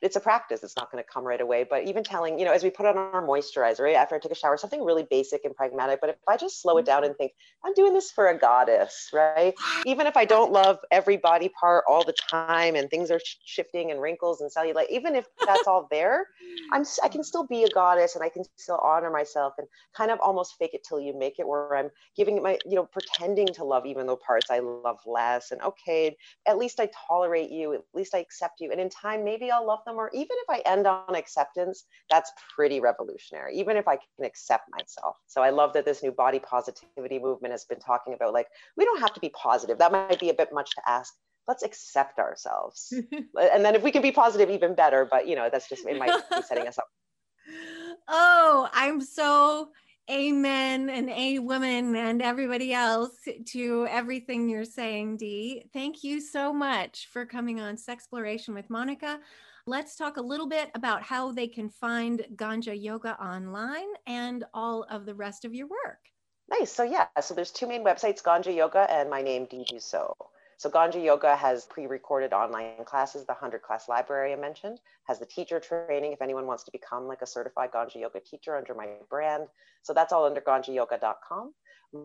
it's 0.00 0.16
a 0.16 0.20
practice. 0.20 0.62
It's 0.62 0.76
not 0.76 0.90
going 0.92 1.02
to 1.02 1.08
come 1.08 1.24
right 1.24 1.40
away. 1.40 1.64
But 1.68 1.84
even 1.84 2.04
telling, 2.04 2.38
you 2.38 2.44
know, 2.44 2.52
as 2.52 2.62
we 2.62 2.70
put 2.70 2.86
on 2.86 2.96
our 2.96 3.26
moisturizer, 3.26 3.80
right 3.80 3.96
after 3.96 4.14
I 4.14 4.18
take 4.18 4.32
a 4.32 4.34
shower, 4.34 4.56
something 4.56 4.84
really 4.84 5.06
basic 5.10 5.44
and 5.44 5.54
pragmatic. 5.54 6.00
But 6.00 6.10
if 6.10 6.16
I 6.28 6.36
just 6.36 6.62
slow 6.62 6.78
it 6.78 6.84
down 6.84 7.02
mm-hmm. 7.02 7.10
and 7.10 7.16
think, 7.16 7.32
I'm 7.64 7.74
doing 7.74 7.94
this 7.94 8.10
for 8.10 8.28
a 8.28 8.38
goddess, 8.38 9.10
right? 9.12 9.54
Even 9.86 10.06
if 10.06 10.16
I 10.16 10.24
don't 10.24 10.52
love 10.52 10.78
every 10.90 11.16
body 11.16 11.50
part 11.60 11.84
all 11.88 12.04
the 12.04 12.12
time 12.12 12.76
and 12.76 12.88
things 12.88 13.10
are 13.10 13.20
shifting 13.44 13.90
and 13.90 14.00
wrinkles 14.00 14.40
and 14.40 14.50
cellulite, 14.50 14.90
even 14.90 15.16
if 15.16 15.26
that's 15.44 15.66
all 15.66 15.88
there, 15.90 16.26
I'm 16.72 16.84
I 17.02 17.08
can 17.08 17.24
still 17.24 17.46
be 17.46 17.64
a 17.64 17.68
goddess 17.68 18.14
and 18.14 18.24
I 18.24 18.28
can 18.28 18.44
still 18.56 18.78
honor 18.78 19.10
myself 19.10 19.54
and 19.58 19.66
kind 19.96 20.10
of 20.10 20.20
almost 20.20 20.54
fake 20.58 20.74
it 20.74 20.84
till 20.88 21.00
you 21.00 21.16
make 21.18 21.38
it, 21.38 21.46
where 21.46 21.76
I'm 21.76 21.90
giving 22.16 22.42
my, 22.42 22.58
you 22.64 22.76
know, 22.76 22.84
pretending 22.84 23.48
to 23.54 23.64
love 23.64 23.84
even 23.86 24.06
though 24.06 24.16
parts 24.16 24.50
I 24.50 24.60
love 24.60 24.98
less. 25.06 25.50
And 25.50 25.60
okay, 25.62 26.16
at 26.46 26.56
least 26.56 26.78
I 26.78 26.88
tolerate 27.08 27.50
you. 27.50 27.74
At 27.74 27.80
least 27.94 28.14
I 28.14 28.18
accept 28.18 28.60
you. 28.60 28.70
And 28.70 28.80
in 28.80 28.88
time, 28.90 29.24
maybe 29.24 29.50
I'll 29.50 29.66
love 29.66 29.80
them 29.88 29.98
or 29.98 30.10
even 30.14 30.36
if 30.46 30.48
I 30.48 30.62
end 30.70 30.86
on 30.86 31.14
acceptance, 31.14 31.84
that's 32.10 32.30
pretty 32.54 32.80
revolutionary, 32.80 33.56
even 33.56 33.76
if 33.76 33.88
I 33.88 33.96
can 33.96 34.24
accept 34.24 34.64
myself. 34.70 35.16
So 35.26 35.42
I 35.42 35.50
love 35.50 35.72
that 35.72 35.84
this 35.84 36.02
new 36.02 36.12
body 36.12 36.38
positivity 36.38 37.18
movement 37.18 37.52
has 37.52 37.64
been 37.64 37.80
talking 37.80 38.14
about 38.14 38.32
like, 38.32 38.46
we 38.76 38.84
don't 38.84 39.00
have 39.00 39.14
to 39.14 39.20
be 39.20 39.30
positive. 39.30 39.78
That 39.78 39.92
might 39.92 40.20
be 40.20 40.30
a 40.30 40.34
bit 40.34 40.50
much 40.52 40.70
to 40.76 40.82
ask. 40.86 41.14
Let's 41.48 41.62
accept 41.62 42.18
ourselves. 42.18 42.92
and 43.12 43.64
then 43.64 43.74
if 43.74 43.82
we 43.82 43.90
can 43.90 44.02
be 44.02 44.12
positive, 44.12 44.50
even 44.50 44.74
better. 44.74 45.08
But, 45.10 45.26
you 45.26 45.34
know, 45.34 45.48
that's 45.50 45.68
just, 45.68 45.86
it 45.86 45.98
might 45.98 46.12
be 46.34 46.42
setting 46.42 46.68
us 46.68 46.78
up. 46.78 46.86
Oh, 48.10 48.68
I'm 48.74 49.00
so 49.00 49.70
amen 50.10 50.88
and 50.88 51.10
a 51.10 51.38
woman 51.38 51.94
and 51.94 52.22
everybody 52.22 52.72
else 52.72 53.10
to 53.44 53.86
everything 53.90 54.48
you're 54.48 54.64
saying 54.64 55.18
dee 55.18 55.62
thank 55.74 56.02
you 56.02 56.18
so 56.18 56.52
much 56.52 57.08
for 57.12 57.26
coming 57.26 57.60
on 57.60 57.76
sexploration 57.76 58.54
with 58.54 58.70
monica 58.70 59.20
Let's 59.68 59.96
talk 59.96 60.16
a 60.16 60.22
little 60.22 60.48
bit 60.48 60.70
about 60.74 61.02
how 61.02 61.30
they 61.30 61.46
can 61.46 61.68
find 61.68 62.24
Ganja 62.36 62.72
Yoga 62.74 63.22
online 63.22 63.88
and 64.06 64.42
all 64.54 64.84
of 64.84 65.04
the 65.04 65.14
rest 65.14 65.44
of 65.44 65.52
your 65.52 65.66
work. 65.66 65.98
Nice. 66.50 66.72
So 66.72 66.84
yeah, 66.84 67.06
so 67.20 67.34
there's 67.34 67.50
two 67.50 67.66
main 67.66 67.84
websites, 67.84 68.22
Ganja 68.22 68.56
Yoga 68.56 68.90
and 68.90 69.10
my 69.10 69.20
name, 69.20 69.44
Dee 69.44 69.66
So. 69.78 70.14
So 70.58 70.68
Ganja 70.68 71.02
Yoga 71.02 71.34
has 71.36 71.64
pre-recorded 71.64 72.32
online 72.32 72.84
classes. 72.84 73.24
The 73.24 73.32
100 73.32 73.62
class 73.62 73.88
library 73.88 74.32
I 74.32 74.36
mentioned 74.36 74.80
has 75.04 75.18
the 75.18 75.26
teacher 75.26 75.60
training 75.60 76.12
if 76.12 76.20
anyone 76.20 76.46
wants 76.46 76.64
to 76.64 76.72
become 76.72 77.06
like 77.06 77.22
a 77.22 77.26
certified 77.26 77.70
Ganja 77.72 77.96
Yoga 77.96 78.20
teacher 78.20 78.56
under 78.56 78.74
my 78.74 78.88
brand. 79.08 79.46
So 79.82 79.94
that's 79.94 80.12
all 80.12 80.26
under 80.26 80.40
ganjayoga.com 80.40 81.54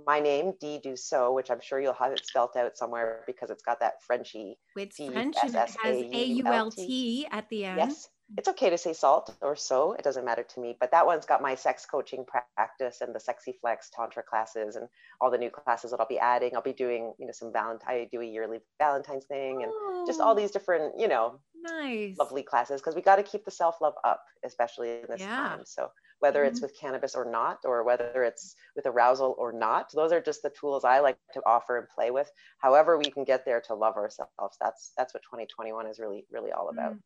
my 0.06 0.20
name, 0.20 0.54
Dee 0.60 0.80
Dussault, 0.84 1.36
which 1.36 1.52
I'm 1.52 1.60
sure 1.62 1.80
you'll 1.80 1.94
have 1.94 2.12
it 2.12 2.26
spelt 2.26 2.56
out 2.56 2.78
somewhere 2.78 3.24
because 3.28 3.50
it's 3.50 3.64
got 3.64 3.80
that 3.82 4.02
Frenchy. 4.04 4.58
It's 4.76 4.98
French 4.98 5.36
and 5.44 5.56
it 5.56 5.56
has 5.56 5.78
A 5.86 6.26
U 6.26 6.46
L 6.46 6.72
T 6.72 7.28
at 7.30 7.50
the 7.50 7.66
end. 7.66 7.78
Yes. 7.78 8.10
It's 8.38 8.48
okay 8.48 8.70
to 8.70 8.78
say 8.78 8.94
salt 8.94 9.34
or 9.42 9.56
so. 9.56 9.94
It 9.94 10.04
doesn't 10.04 10.26
matter 10.26 10.44
to 10.44 10.60
me. 10.60 10.76
But 10.80 10.92
that 10.92 11.06
one's 11.06 11.26
got 11.26 11.42
my 11.42 11.56
sex 11.56 11.86
coaching 11.86 12.26
practice 12.26 13.02
and 13.02 13.14
the 13.14 13.20
sexy 13.20 13.56
flex 13.62 13.90
tantra 13.96 14.24
classes 14.24 14.76
and 14.76 14.88
all 15.22 15.30
the 15.30 15.38
new 15.38 15.50
classes 15.50 15.92
that 15.92 16.00
I'll 16.00 16.08
be 16.08 16.20
adding. 16.20 16.56
I'll 16.56 16.62
be 16.62 16.74
doing, 16.74 17.14
you 17.20 17.26
know, 17.26 17.32
some 17.32 17.54
Valentine, 17.54 17.90
I 17.90 18.10
do 18.12 18.22
a 18.22 18.26
yearly 18.26 18.60
Valentine's 18.80 19.26
thing 19.26 19.64
and 19.64 19.72
oh, 19.74 20.04
just 20.08 20.20
all 20.20 20.34
oh. 20.34 20.36
these 20.36 20.52
different, 20.52 21.00
you 21.00 21.08
know, 21.08 21.40
nice, 21.56 22.18
lovely 22.18 22.44
classes 22.44 22.82
because 22.82 22.96
we 22.96 23.02
got 23.02 23.18
to 23.18 23.24
keep 23.24 23.46
the 23.46 23.52
self 23.52 23.82
love 23.82 23.96
up, 24.04 24.24
especially 24.46 25.02
in 25.02 25.06
this 25.10 25.22
yeah. 25.22 25.28
time. 25.28 25.62
So 25.66 25.90
whether 26.24 26.40
mm-hmm. 26.40 26.54
it's 26.54 26.62
with 26.62 26.80
cannabis 26.80 27.16
or 27.16 27.30
not, 27.30 27.60
or 27.66 27.84
whether 27.84 28.24
it's 28.24 28.56
with 28.78 28.86
arousal 28.86 29.36
or 29.38 29.52
not. 29.52 29.92
Those 29.94 30.14
are 30.14 30.22
just 30.22 30.42
the 30.42 30.52
tools 30.58 30.86
I 30.86 31.00
like 31.00 31.18
to 31.34 31.42
offer 31.46 31.78
and 31.78 31.88
play 31.90 32.12
with. 32.12 32.32
However, 32.60 32.98
we 32.98 33.12
can 33.12 33.26
get 33.26 33.44
there 33.44 33.62
to 33.68 33.76
love 33.76 33.98
ourselves. 33.98 34.58
That's 34.62 34.94
that's 34.98 35.14
what 35.14 35.22
2021 35.24 35.86
is 35.88 36.00
really 36.00 36.26
really 36.32 36.54
all 36.54 36.70
about. 36.70 36.94
Mm. 36.94 37.00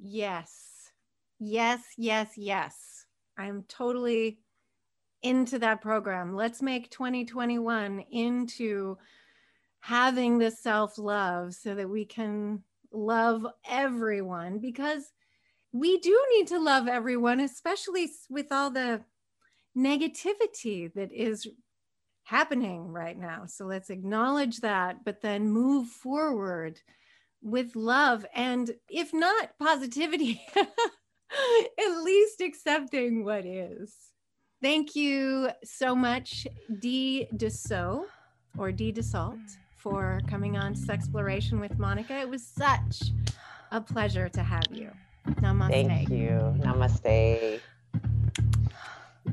Yes, 0.00 0.90
yes, 1.38 1.82
yes, 1.96 2.32
yes. 2.36 3.06
I'm 3.38 3.64
totally 3.68 4.38
into 5.22 5.58
that 5.58 5.80
program. 5.80 6.34
Let's 6.34 6.62
make 6.62 6.90
2021 6.90 8.04
into 8.10 8.96
having 9.80 10.38
the 10.38 10.50
self 10.50 10.98
love 10.98 11.54
so 11.54 11.74
that 11.74 11.88
we 11.88 12.04
can 12.04 12.62
love 12.92 13.46
everyone 13.68 14.58
because 14.58 15.12
we 15.72 15.98
do 15.98 16.18
need 16.34 16.48
to 16.48 16.58
love 16.58 16.88
everyone, 16.88 17.40
especially 17.40 18.10
with 18.30 18.50
all 18.50 18.70
the 18.70 19.02
negativity 19.76 20.92
that 20.94 21.12
is 21.12 21.46
happening 22.24 22.88
right 22.88 23.18
now. 23.18 23.44
So 23.46 23.66
let's 23.66 23.90
acknowledge 23.90 24.60
that, 24.60 25.04
but 25.04 25.20
then 25.20 25.50
move 25.50 25.88
forward 25.88 26.80
with 27.46 27.76
love 27.76 28.26
and 28.34 28.72
if 28.90 29.14
not 29.14 29.56
positivity, 29.58 30.42
at 30.56 32.02
least 32.02 32.40
accepting 32.40 33.24
what 33.24 33.46
is. 33.46 33.94
Thank 34.60 34.96
you 34.96 35.50
so 35.62 35.94
much, 35.94 36.46
Dee 36.80 37.28
Dussault 37.36 38.06
or 38.58 38.72
Dee 38.72 38.92
Dussault, 38.92 39.38
for 39.76 40.20
coming 40.28 40.56
on 40.56 40.74
to 40.74 40.80
Sexploration 40.80 41.60
with 41.60 41.78
Monica. 41.78 42.18
It 42.18 42.28
was 42.28 42.44
such 42.44 43.12
a 43.70 43.80
pleasure 43.80 44.28
to 44.28 44.42
have 44.42 44.66
you. 44.72 44.90
Namaste. 45.40 45.86
Thank 45.86 46.08
you. 46.08 46.54
Namaste. 46.58 47.60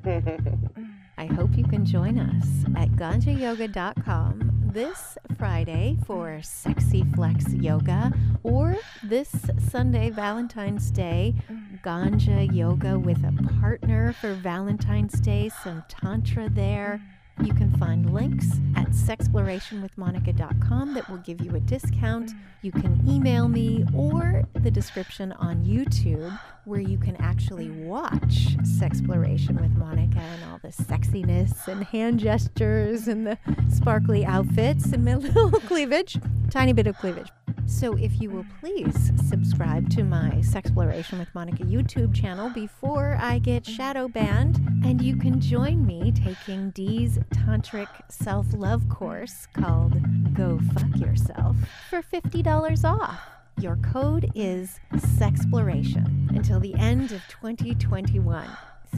I 1.18 1.26
hope 1.26 1.56
you 1.56 1.64
can 1.64 1.86
join 1.86 2.20
us 2.20 2.48
at 2.76 2.90
ganjayoga.com 2.92 4.70
this 4.74 5.18
Friday 5.38 5.98
for 6.08 6.42
Sexy 6.42 7.04
Flex 7.16 7.54
Yoga 7.54 8.12
or 8.42 8.76
this 9.04 9.30
Sunday, 9.70 10.10
Valentine's 10.10 10.90
Day, 10.90 11.36
Ganja 11.84 12.52
Yoga 12.52 12.98
with 12.98 13.24
a 13.24 13.60
partner 13.60 14.14
for 14.14 14.34
Valentine's 14.34 15.20
Day, 15.20 15.50
some 15.64 15.84
Tantra 15.88 16.50
there. 16.50 17.02
You 17.42 17.54
can 17.54 17.76
find 17.78 18.14
links 18.14 18.48
at 18.76 18.90
sexplorationwithmonica.com 18.90 20.94
that 20.94 21.10
will 21.10 21.18
give 21.18 21.42
you 21.42 21.56
a 21.56 21.60
discount. 21.60 22.32
You 22.62 22.72
can 22.72 23.02
email 23.08 23.48
me 23.48 23.86
or 23.94 24.44
the 24.54 24.72
description 24.72 25.32
on 25.34 25.66
YouTube 25.66 26.40
where 26.66 26.80
you 26.80 26.98
can 26.98 27.16
actually 27.18 27.70
watch 27.70 28.56
Sexploration 28.64 29.60
with 29.60 29.72
Monica 29.72 30.20
and 30.20 30.44
all 30.46 30.60
the 30.62 30.70
sexiness 30.70 31.68
and 31.68 31.84
hand 31.84 32.20
gestures 32.20 33.08
and 33.08 33.28
the 33.28 33.38
sparkly 33.70 34.26
outfits 34.26 34.94
and 34.94 35.04
my 35.04 35.16
little 35.16 35.52
cleavage, 35.52 36.18
tiny 36.50 36.72
bit 36.72 36.88
of 36.88 36.98
cleavage. 36.98 37.30
So, 37.66 37.96
if 37.96 38.22
you 38.22 38.30
will 38.30 38.46
please 38.60 39.12
subscribe 39.28 39.90
to 39.92 40.04
my 40.04 40.32
Sexploration 40.42 41.18
with 41.18 41.34
Monica 41.34 41.64
YouTube 41.64 42.14
channel 42.14 42.50
before 42.50 43.18
I 43.20 43.40
get 43.40 43.66
shadow 43.66 44.10
banned, 44.10 44.58
and 44.84 45.02
you 45.02 45.16
can 45.16 45.40
join 45.40 45.86
me 45.86 46.12
taking 46.12 46.72
Dee's 46.72 47.20
tantric 47.26 47.88
self 48.10 48.48
love 48.54 48.88
course 48.90 49.48
called 49.54 49.94
Go 50.34 50.60
Fuck 50.74 50.98
Yourself 50.98 51.56
for 51.90 52.02
$50 52.02 52.84
off. 52.84 53.22
Your 53.60 53.78
code 53.78 54.32
is 54.36 54.80
Sexploration 54.94 56.30
until 56.36 56.60
the 56.60 56.74
end 56.76 57.12
of 57.12 57.22
2021. 57.30 58.48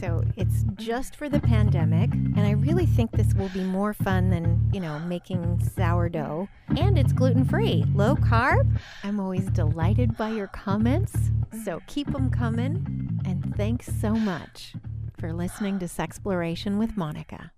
So 0.00 0.24
it's 0.36 0.64
just 0.74 1.16
for 1.16 1.28
the 1.28 1.40
pandemic. 1.40 2.12
And 2.12 2.40
I 2.40 2.50
really 2.50 2.86
think 2.86 3.12
this 3.12 3.34
will 3.34 3.48
be 3.48 3.64
more 3.64 3.94
fun 3.94 4.30
than, 4.30 4.68
you 4.72 4.80
know, 4.80 4.98
making 5.00 5.62
sourdough. 5.76 6.48
And 6.76 6.98
it's 6.98 7.12
gluten 7.12 7.44
free, 7.44 7.84
low 7.94 8.14
carb. 8.16 8.78
I'm 9.04 9.20
always 9.20 9.46
delighted 9.50 10.16
by 10.16 10.30
your 10.30 10.48
comments. 10.48 11.14
So 11.64 11.80
keep 11.86 12.12
them 12.12 12.30
coming. 12.30 13.20
And 13.24 13.54
thanks 13.56 13.88
so 14.00 14.14
much 14.14 14.74
for 15.18 15.32
listening 15.32 15.78
to 15.78 15.86
Sexploration 15.86 16.78
with 16.78 16.96
Monica. 16.96 17.52